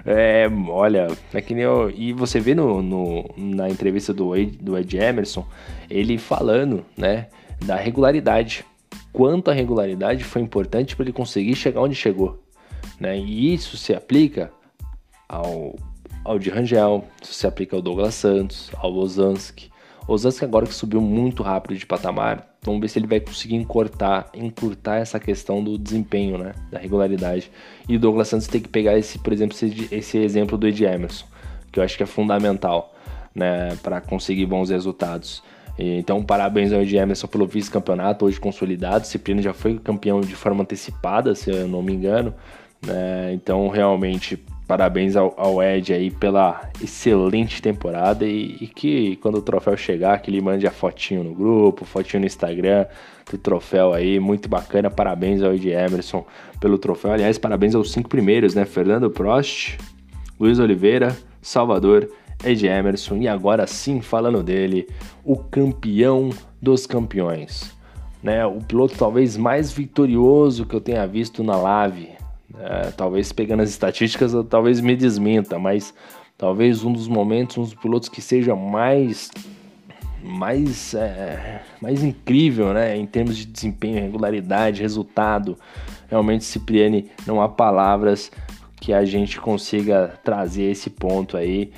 É, 0.06 0.48
olha, 0.66 1.08
é 1.34 1.42
que 1.42 1.54
nem 1.54 1.64
eu, 1.64 1.90
e 1.90 2.14
você 2.14 2.40
vê 2.40 2.54
no, 2.54 2.80
no, 2.82 3.30
na 3.36 3.68
entrevista 3.68 4.14
do 4.14 4.34
Ed, 4.34 4.56
do 4.56 4.78
Ed 4.78 4.96
Emerson, 4.96 5.46
ele 5.90 6.16
falando, 6.16 6.82
né, 6.96 7.26
da 7.66 7.76
regularidade. 7.76 8.64
Quanto 9.12 9.50
a 9.50 9.54
regularidade 9.54 10.24
foi 10.24 10.40
importante 10.40 10.96
para 10.96 11.04
ele 11.04 11.12
conseguir 11.12 11.54
chegar 11.54 11.82
onde 11.82 11.94
chegou, 11.94 12.42
né? 12.98 13.18
E 13.18 13.52
isso 13.52 13.76
se 13.76 13.94
aplica 13.94 14.50
ao 15.28 15.76
ao 16.24 16.38
de 16.38 16.50
Rangel, 16.50 17.04
isso 17.22 17.34
se 17.34 17.46
aplica 17.46 17.76
ao 17.76 17.82
Douglas 17.82 18.14
Santos, 18.14 18.70
ao 18.76 18.92
Osansky. 18.94 19.70
Osansky 20.06 20.44
agora 20.44 20.66
que 20.66 20.74
subiu 20.74 21.00
muito 21.00 21.42
rápido 21.42 21.76
de 21.76 21.86
patamar, 21.86 22.52
Vamos 22.64 22.80
ver 22.80 22.88
se 22.88 22.98
ele 23.00 23.08
vai 23.08 23.18
conseguir 23.18 23.56
encurtar, 23.56 24.30
encurtar 24.32 24.98
essa 24.98 25.18
questão 25.18 25.64
do 25.64 25.76
desempenho, 25.76 26.38
né? 26.38 26.52
Da 26.70 26.78
regularidade. 26.78 27.50
E 27.88 27.98
Douglas 27.98 28.28
Santos 28.28 28.46
tem 28.46 28.60
que 28.60 28.68
pegar 28.68 28.96
esse, 28.96 29.18
por 29.18 29.32
exemplo, 29.32 29.56
esse, 29.56 29.88
esse 29.90 30.18
exemplo 30.18 30.56
do 30.56 30.68
Ed 30.68 30.84
Emerson, 30.84 31.26
que 31.72 31.80
eu 31.80 31.82
acho 31.82 31.96
que 31.96 32.04
é 32.04 32.06
fundamental, 32.06 32.94
né? 33.34 33.74
Para 33.82 34.00
conseguir 34.00 34.46
bons 34.46 34.70
resultados. 34.70 35.42
Então, 35.76 36.22
parabéns 36.22 36.72
ao 36.72 36.82
Ed 36.82 36.96
Emerson 36.96 37.26
pelo 37.26 37.48
vice-campeonato, 37.48 38.26
hoje 38.26 38.38
consolidado. 38.38 39.08
Cipriano 39.08 39.42
já 39.42 39.52
foi 39.52 39.76
campeão 39.80 40.20
de 40.20 40.36
forma 40.36 40.62
antecipada, 40.62 41.34
se 41.34 41.50
eu 41.50 41.66
não 41.66 41.82
me 41.82 41.92
engano. 41.92 42.32
Né? 42.86 43.32
Então, 43.34 43.66
realmente, 43.70 44.40
parabéns 44.66 45.16
ao, 45.16 45.34
ao, 45.36 45.62
Ed 45.62 45.92
aí 45.92 46.10
pela 46.10 46.70
excelente 46.82 47.60
temporada 47.60 48.24
e, 48.24 48.56
e, 48.60 48.66
que 48.66 49.16
quando 49.16 49.38
o 49.38 49.42
troféu 49.42 49.76
chegar, 49.76 50.20
que 50.20 50.30
ele 50.30 50.40
mande 50.40 50.66
a 50.66 50.70
fotinho 50.70 51.24
no 51.24 51.34
grupo, 51.34 51.84
fotinho 51.84 52.20
no 52.20 52.26
Instagram 52.26 52.86
do 53.30 53.38
troféu 53.38 53.92
aí, 53.92 54.18
muito 54.18 54.48
bacana. 54.48 54.90
Parabéns 54.90 55.42
ao 55.42 55.54
Ed 55.54 55.68
Emerson 55.68 56.24
pelo 56.60 56.78
troféu. 56.78 57.12
Aliás, 57.12 57.38
parabéns 57.38 57.74
aos 57.74 57.92
cinco 57.92 58.08
primeiros, 58.08 58.54
né? 58.54 58.64
Fernando 58.64 59.10
Prost, 59.10 59.78
Luiz 60.38 60.58
Oliveira, 60.58 61.16
Salvador, 61.40 62.08
Ed 62.44 62.66
Emerson 62.66 63.16
e 63.18 63.28
agora 63.28 63.66
sim, 63.66 64.00
falando 64.00 64.42
dele, 64.42 64.88
o 65.24 65.36
campeão 65.36 66.30
dos 66.60 66.86
campeões. 66.86 67.72
Né, 68.22 68.46
o 68.46 68.60
piloto 68.60 68.94
talvez 68.96 69.36
mais 69.36 69.72
vitorioso 69.72 70.64
que 70.64 70.76
eu 70.76 70.80
tenha 70.80 71.04
visto 71.08 71.42
na 71.42 71.56
Lave, 71.56 72.10
é, 72.58 72.90
talvez 72.90 73.32
pegando 73.32 73.62
as 73.62 73.70
estatísticas, 73.70 74.32
talvez 74.48 74.80
me 74.80 74.94
desminta, 74.96 75.58
mas 75.58 75.94
talvez 76.36 76.84
um 76.84 76.92
dos 76.92 77.08
momentos, 77.08 77.56
um 77.58 77.62
dos 77.62 77.74
pilotos 77.74 78.08
que 78.08 78.20
seja 78.20 78.54
mais 78.54 79.30
mais 80.22 80.94
é, 80.94 81.62
mais 81.80 82.02
incrível, 82.04 82.72
né, 82.72 82.96
em 82.96 83.06
termos 83.06 83.36
de 83.36 83.44
desempenho, 83.44 84.00
regularidade, 84.00 84.80
resultado. 84.80 85.58
Realmente, 86.08 86.44
Cipriani, 86.44 87.10
não 87.26 87.40
há 87.40 87.48
palavras 87.48 88.30
que 88.80 88.92
a 88.92 89.04
gente 89.04 89.40
consiga 89.40 90.20
trazer 90.22 90.64
esse 90.64 90.90
ponto 90.90 91.36
aí. 91.36 91.72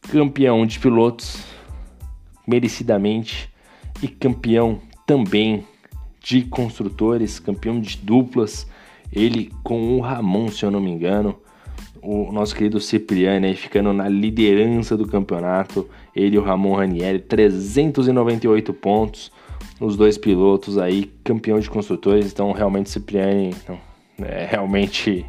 Campeão 0.00 0.64
de 0.66 0.78
pilotos, 0.78 1.44
merecidamente, 2.46 3.52
e 4.02 4.08
campeão 4.08 4.80
também 5.06 5.64
de 6.20 6.42
construtores, 6.42 7.38
campeão 7.38 7.80
de 7.80 7.98
duplas 7.98 8.66
ele 9.16 9.50
com 9.64 9.96
o 9.96 10.00
Ramon, 10.00 10.48
se 10.48 10.64
eu 10.64 10.70
não 10.70 10.80
me 10.80 10.90
engano. 10.90 11.34
O 12.02 12.30
nosso 12.30 12.54
querido 12.54 12.78
Cipriani 12.78 13.46
aí 13.48 13.56
ficando 13.56 13.92
na 13.92 14.08
liderança 14.08 14.96
do 14.96 15.08
campeonato. 15.08 15.88
Ele 16.14 16.36
e 16.36 16.38
o 16.38 16.42
Ramon 16.42 16.74
Ranieri, 16.76 17.18
398 17.20 18.72
pontos. 18.74 19.32
Os 19.80 19.96
dois 19.96 20.18
pilotos 20.18 20.76
aí, 20.78 21.10
campeão 21.24 21.58
de 21.58 21.68
construtores. 21.68 22.30
Então, 22.30 22.52
realmente, 22.52 22.90
Cipriani 22.90 23.54
é 24.20 24.46
realmente 24.50 25.24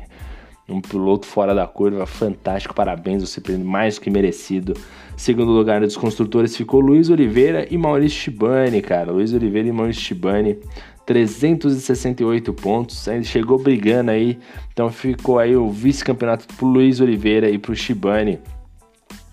um 0.70 0.82
piloto 0.82 1.26
fora 1.26 1.56
da 1.56 1.66
curva, 1.66 2.06
fantástico. 2.06 2.76
Parabéns 2.76 3.22
ao 3.22 3.28
Cipriani, 3.28 3.64
mais 3.64 3.98
que 3.98 4.10
merecido. 4.10 4.74
Segundo 5.16 5.52
lugar 5.52 5.82
dos 5.82 5.96
construtores 5.96 6.56
ficou 6.56 6.82
Luiz 6.82 7.10
Oliveira 7.10 7.66
e 7.72 7.78
Maurício 7.78 8.20
Shibani, 8.20 8.82
cara. 8.82 9.12
Luiz 9.12 9.34
Oliveira 9.34 9.68
e 9.70 9.72
Maurício 9.72 10.04
Shibani 10.04 10.60
368 11.08 12.54
pontos, 12.54 13.08
ele 13.08 13.24
chegou 13.24 13.58
brigando 13.58 14.12
aí, 14.12 14.38
então 14.74 14.90
ficou 14.92 15.40
aí 15.40 15.56
o 15.56 15.70
vice-campeonato 15.70 16.46
pro 16.56 16.68
Luiz 16.68 17.00
Oliveira 17.00 17.50
e 17.50 17.58
pro 17.58 17.74
Shibane 17.74 18.40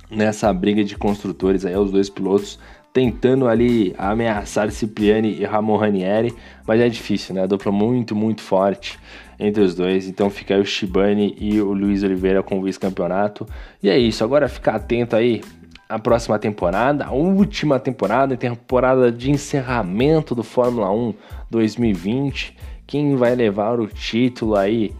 nessa 0.08 0.52
briga 0.52 0.84
de 0.84 0.96
construtores 0.96 1.66
aí, 1.66 1.76
os 1.76 1.90
dois 1.90 2.08
pilotos 2.08 2.60
tentando 2.92 3.48
ali 3.48 3.92
ameaçar 3.98 4.70
Cipriani 4.70 5.36
e 5.40 5.44
Ramon 5.44 5.76
Ranieri, 5.76 6.32
mas 6.64 6.80
é 6.80 6.88
difícil, 6.88 7.34
né? 7.34 7.42
A 7.42 7.46
dupla 7.46 7.72
muito, 7.72 8.14
muito 8.14 8.40
forte 8.40 9.00
entre 9.36 9.60
os 9.64 9.74
dois. 9.74 10.06
Então 10.06 10.30
fica 10.30 10.54
aí 10.54 10.60
o 10.60 10.64
Shibane 10.64 11.34
e 11.40 11.60
o 11.60 11.72
Luiz 11.72 12.04
Oliveira 12.04 12.40
com 12.40 12.60
o 12.60 12.62
vice-campeonato. 12.62 13.44
E 13.82 13.90
é 13.90 13.98
isso, 13.98 14.22
agora 14.22 14.48
ficar 14.48 14.76
atento 14.76 15.16
aí 15.16 15.42
a 15.88 15.98
próxima 15.98 16.38
temporada, 16.38 17.04
a 17.04 17.12
última 17.12 17.78
temporada, 17.78 18.36
temporada 18.36 19.12
de 19.12 19.30
encerramento 19.30 20.34
do 20.34 20.42
Fórmula 20.42 20.90
1 20.90 21.14
2020. 21.50 22.56
Quem 22.86 23.16
vai 23.16 23.34
levar 23.34 23.78
o 23.80 23.86
título 23.86 24.56
aí 24.56 24.92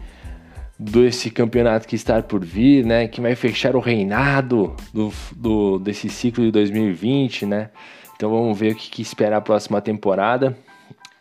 desse 0.77 1.29
campeonato 1.31 1.87
que 1.87 1.95
está 1.95 2.21
por 2.21 2.43
vir, 2.43 2.85
né? 2.85 3.07
Quem 3.07 3.21
vai 3.21 3.35
fechar 3.35 3.75
o 3.75 3.79
reinado 3.79 4.75
do, 4.93 5.11
do 5.35 5.79
desse 5.79 6.09
ciclo 6.09 6.43
de 6.43 6.51
2020, 6.51 7.45
né? 7.45 7.69
Então 8.15 8.29
vamos 8.29 8.57
ver 8.57 8.73
o 8.73 8.75
que, 8.75 8.89
que 8.89 9.01
esperar 9.01 9.37
a 9.37 9.41
próxima 9.41 9.81
temporada. 9.81 10.57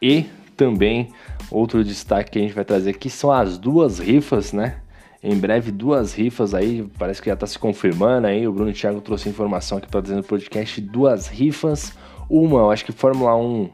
E 0.00 0.26
também 0.56 1.08
outro 1.50 1.84
destaque 1.84 2.32
que 2.32 2.38
a 2.38 2.42
gente 2.42 2.54
vai 2.54 2.64
trazer 2.64 2.90
aqui 2.90 3.08
são 3.08 3.30
as 3.30 3.58
duas 3.58 3.98
rifas, 3.98 4.52
né? 4.52 4.76
Em 5.26 5.38
breve, 5.38 5.72
duas 5.72 6.12
rifas 6.12 6.52
aí, 6.52 6.86
parece 6.98 7.22
que 7.22 7.30
já 7.30 7.32
está 7.32 7.46
se 7.46 7.58
confirmando 7.58 8.26
aí. 8.26 8.46
O 8.46 8.52
Bruno 8.52 8.70
Thiago 8.74 9.00
trouxe 9.00 9.26
informação 9.26 9.78
aqui 9.78 9.88
para 9.88 10.02
dizer 10.02 10.16
no 10.16 10.22
podcast: 10.22 10.78
duas 10.82 11.28
rifas. 11.28 11.94
Uma, 12.28 12.58
eu 12.58 12.70
acho 12.70 12.84
que 12.84 12.92
Fórmula 12.92 13.34
1 13.34 13.70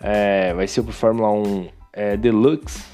é, 0.00 0.54
vai 0.54 0.68
ser 0.68 0.84
para 0.84 0.92
Fórmula 0.92 1.32
1 1.32 1.68
é, 1.92 2.16
Deluxe, 2.16 2.84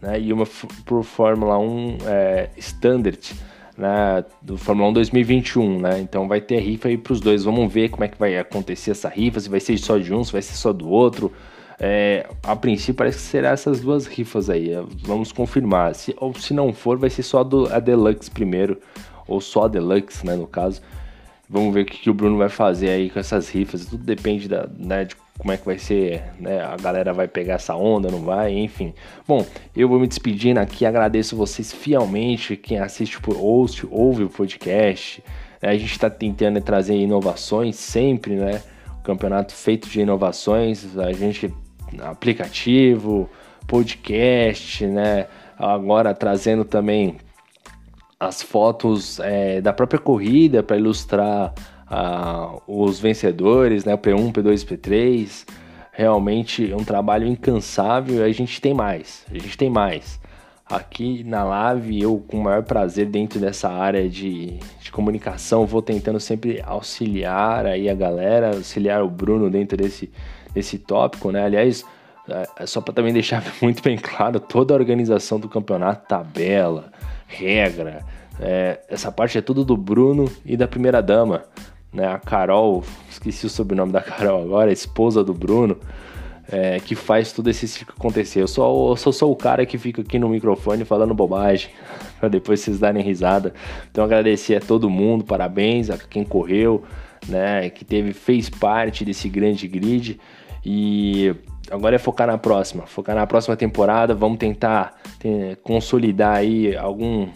né? 0.00 0.20
E 0.20 0.32
uma 0.32 0.46
para 0.46 1.02
Fórmula 1.02 1.58
1 1.58 1.98
é, 2.06 2.50
Standard, 2.58 3.34
né? 3.76 4.24
Do 4.40 4.56
Fórmula 4.56 4.90
1 4.90 4.92
2021, 4.92 5.80
né? 5.80 5.98
Então 5.98 6.28
vai 6.28 6.40
ter 6.40 6.60
rifa 6.60 6.86
aí 6.86 6.96
para 6.96 7.12
os 7.12 7.20
dois. 7.20 7.42
Vamos 7.42 7.72
ver 7.72 7.88
como 7.88 8.04
é 8.04 8.08
que 8.08 8.16
vai 8.16 8.38
acontecer 8.38 8.92
essa 8.92 9.08
rifa, 9.08 9.40
se 9.40 9.48
vai 9.48 9.58
ser 9.58 9.76
só 9.78 9.98
de 9.98 10.14
um, 10.14 10.22
se 10.22 10.30
vai 10.30 10.42
ser 10.42 10.54
só 10.54 10.72
do 10.72 10.88
outro. 10.88 11.32
É, 11.80 12.26
a 12.42 12.56
princípio 12.56 12.94
parece 12.94 13.18
que 13.18 13.24
será 13.24 13.50
essas 13.50 13.80
duas 13.80 14.06
rifas 14.06 14.50
aí. 14.50 14.72
É, 14.72 14.82
vamos 15.02 15.32
confirmar. 15.32 15.94
Se, 15.94 16.14
ou 16.18 16.34
se 16.34 16.52
não 16.52 16.72
for, 16.72 16.98
vai 16.98 17.10
ser 17.10 17.22
só 17.22 17.44
do, 17.44 17.72
a 17.72 17.78
Deluxe 17.78 18.30
primeiro. 18.30 18.78
Ou 19.26 19.40
só 19.40 19.64
a 19.64 19.68
Deluxe, 19.68 20.26
né, 20.26 20.34
no 20.34 20.46
caso. 20.46 20.80
Vamos 21.48 21.72
ver 21.72 21.82
o 21.82 21.86
que, 21.86 21.98
que 21.98 22.10
o 22.10 22.14
Bruno 22.14 22.36
vai 22.36 22.48
fazer 22.48 22.90
aí 22.90 23.08
com 23.08 23.18
essas 23.18 23.48
rifas. 23.48 23.86
Tudo 23.86 24.04
depende 24.04 24.48
da, 24.48 24.68
né, 24.76 25.04
de 25.04 25.16
como 25.38 25.52
é 25.52 25.56
que 25.56 25.64
vai 25.64 25.78
ser, 25.78 26.24
né? 26.40 26.60
A 26.60 26.76
galera 26.76 27.12
vai 27.12 27.28
pegar 27.28 27.54
essa 27.54 27.74
onda, 27.76 28.10
não 28.10 28.22
vai, 28.22 28.52
enfim. 28.52 28.92
Bom, 29.26 29.46
eu 29.74 29.88
vou 29.88 30.00
me 30.00 30.08
despedindo 30.08 30.58
aqui, 30.58 30.84
agradeço 30.84 31.36
vocês 31.36 31.72
fielmente, 31.72 32.56
quem 32.56 32.78
assiste 32.78 33.20
por 33.20 33.36
host, 33.36 33.86
ouve 33.88 34.24
o 34.24 34.28
podcast. 34.28 35.22
A 35.62 35.72
gente 35.74 35.92
está 35.92 36.10
tentando 36.10 36.60
trazer 36.60 36.96
inovações 36.96 37.76
sempre, 37.76 38.34
né? 38.34 38.60
O 38.98 39.02
campeonato 39.02 39.54
feito 39.54 39.88
de 39.88 40.00
inovações, 40.00 40.98
a 40.98 41.12
gente 41.12 41.54
aplicativo, 42.00 43.28
podcast, 43.66 44.86
né? 44.86 45.26
Agora 45.58 46.14
trazendo 46.14 46.64
também 46.64 47.18
as 48.18 48.42
fotos 48.42 49.20
é, 49.20 49.60
da 49.60 49.72
própria 49.72 50.00
corrida 50.00 50.62
para 50.62 50.76
ilustrar 50.76 51.54
uh, 51.90 52.62
os 52.66 52.98
vencedores, 52.98 53.84
né? 53.84 53.96
P1, 53.96 54.32
P2, 54.32 54.64
P3. 54.64 55.46
Realmente 55.92 56.70
é 56.70 56.76
um 56.76 56.84
trabalho 56.84 57.26
incansável 57.26 58.18
e 58.18 58.30
a 58.30 58.32
gente 58.32 58.60
tem 58.60 58.72
mais. 58.72 59.24
A 59.30 59.34
gente 59.34 59.56
tem 59.56 59.68
mais. 59.68 60.20
Aqui 60.64 61.24
na 61.24 61.44
Live, 61.44 62.02
eu 62.02 62.22
com 62.28 62.38
o 62.38 62.42
maior 62.42 62.62
prazer 62.62 63.06
dentro 63.06 63.40
dessa 63.40 63.70
área 63.70 64.06
de, 64.06 64.58
de 64.80 64.92
comunicação, 64.92 65.64
vou 65.64 65.80
tentando 65.80 66.20
sempre 66.20 66.62
auxiliar 66.62 67.64
aí 67.64 67.88
a 67.88 67.94
galera, 67.94 68.48
auxiliar 68.48 69.02
o 69.02 69.08
Bruno 69.08 69.48
dentro 69.48 69.78
desse, 69.78 70.10
desse 70.58 70.78
tópico, 70.78 71.30
né? 71.30 71.44
Aliás, 71.44 71.84
é, 72.28 72.66
só 72.66 72.80
para 72.80 72.92
também 72.92 73.12
deixar 73.12 73.42
muito 73.62 73.82
bem 73.82 73.96
claro, 73.96 74.40
toda 74.40 74.74
a 74.74 74.76
organização 74.76 75.38
do 75.38 75.48
campeonato, 75.48 76.06
tabela, 76.06 76.92
regra, 77.26 78.04
é, 78.40 78.80
essa 78.88 79.10
parte 79.10 79.38
é 79.38 79.40
tudo 79.40 79.64
do 79.64 79.76
Bruno 79.76 80.30
e 80.44 80.56
da 80.56 80.68
primeira 80.68 81.00
dama, 81.00 81.44
né? 81.92 82.06
A 82.06 82.18
Carol, 82.18 82.84
esqueci 83.08 83.46
o 83.46 83.48
sobrenome 83.48 83.92
da 83.92 84.00
Carol 84.00 84.42
agora, 84.42 84.72
esposa 84.72 85.24
do 85.24 85.32
Bruno, 85.32 85.78
é, 86.50 86.78
que 86.80 86.94
faz 86.94 87.32
tudo 87.32 87.50
esse 87.50 87.66
ciclo 87.66 87.94
acontecer. 87.96 88.42
Eu 88.42 88.48
sou, 88.48 88.90
eu 88.90 88.96
sou 88.96 89.12
só 89.12 89.30
o 89.30 89.36
cara 89.36 89.64
que 89.66 89.78
fica 89.78 90.02
aqui 90.02 90.18
no 90.18 90.28
microfone 90.28 90.84
falando 90.84 91.14
bobagem, 91.14 91.70
para 92.20 92.28
depois 92.28 92.60
vocês 92.60 92.78
darem 92.78 93.02
risada. 93.02 93.54
Então 93.90 94.04
agradecer 94.04 94.56
a 94.56 94.60
todo 94.60 94.90
mundo, 94.90 95.24
parabéns 95.24 95.90
a 95.90 95.98
quem 95.98 96.24
correu, 96.24 96.84
né? 97.26 97.70
Que 97.70 97.84
teve, 97.84 98.12
fez 98.12 98.48
parte 98.48 99.04
desse 99.04 99.28
grande 99.28 99.66
grid 99.66 100.20
e 100.64 101.34
agora 101.70 101.96
é 101.96 101.98
focar 101.98 102.26
na 102.26 102.38
próxima, 102.38 102.86
focar 102.86 103.14
na 103.14 103.26
próxima 103.26 103.56
temporada, 103.56 104.14
vamos 104.14 104.38
tentar 104.38 104.94
ter, 105.18 105.56
consolidar 105.56 106.36
aí 106.36 106.76
algum 106.76 107.28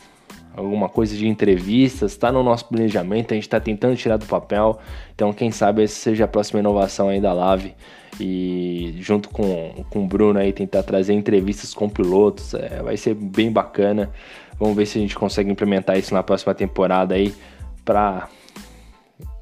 alguma 0.55 0.89
coisa 0.89 1.17
de 1.17 1.27
entrevistas, 1.27 2.13
está 2.13 2.31
no 2.31 2.43
nosso 2.43 2.67
planejamento, 2.67 3.33
a 3.33 3.35
gente 3.35 3.45
está 3.45 3.59
tentando 3.59 3.97
tirar 3.97 4.19
do 4.19 4.27
papel, 4.27 4.79
então 5.15 5.33
quem 5.33 5.51
sabe 5.51 5.83
essa 5.83 5.95
seja 5.95 6.25
a 6.25 6.29
próxima 6.29 6.61
inovação 6.61 7.09
aí 7.09 7.21
da 7.21 7.33
Lave 7.33 7.75
e 8.21 8.95
junto 8.99 9.31
com, 9.31 9.85
com 9.89 10.05
o 10.05 10.07
Bruno 10.07 10.39
aí 10.39 10.53
tentar 10.53 10.83
trazer 10.83 11.15
entrevistas 11.15 11.73
com 11.73 11.89
pilotos, 11.89 12.53
é, 12.53 12.83
vai 12.83 12.99
ser 12.99 13.15
bem 13.15 13.51
bacana, 13.51 14.11
vamos 14.59 14.77
ver 14.77 14.85
se 14.85 14.99
a 14.99 15.01
gente 15.01 15.17
consegue 15.17 15.51
implementar 15.51 15.99
isso 15.99 16.13
na 16.13 16.23
próxima 16.23 16.55
temporada 16.55 17.15
aí 17.15 17.35
para 17.83 18.29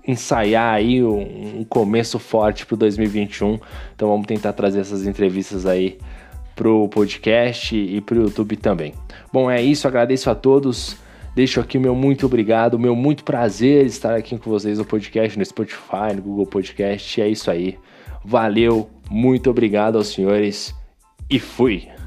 ensaiar 0.06 0.74
aí 0.74 1.02
um, 1.02 1.64
começo 1.68 2.18
forte 2.18 2.66
para 2.66 2.76
2021. 2.76 3.58
Então 3.94 4.08
vamos 4.08 4.26
tentar 4.26 4.52
trazer 4.52 4.80
essas 4.80 5.06
entrevistas 5.06 5.66
aí 5.66 5.98
pro 6.54 6.88
podcast 6.88 7.74
e 7.74 8.00
pro 8.00 8.22
YouTube 8.22 8.56
também. 8.56 8.94
Bom, 9.32 9.50
é 9.50 9.62
isso, 9.62 9.86
agradeço 9.88 10.28
a 10.30 10.34
todos. 10.34 10.96
Deixo 11.34 11.60
aqui 11.60 11.78
o 11.78 11.80
meu 11.80 11.94
muito 11.94 12.26
obrigado, 12.26 12.74
o 12.74 12.78
meu 12.78 12.96
muito 12.96 13.24
prazer 13.24 13.86
estar 13.86 14.14
aqui 14.14 14.36
com 14.36 14.50
vocês 14.50 14.78
no 14.78 14.84
podcast, 14.84 15.38
no 15.38 15.44
Spotify, 15.44 16.14
no 16.14 16.22
Google 16.22 16.46
Podcast. 16.46 17.20
É 17.20 17.28
isso 17.28 17.50
aí. 17.50 17.78
Valeu, 18.24 18.90
muito 19.08 19.48
obrigado 19.48 19.96
aos 19.96 20.08
senhores 20.08 20.74
e 21.30 21.38
fui! 21.38 21.99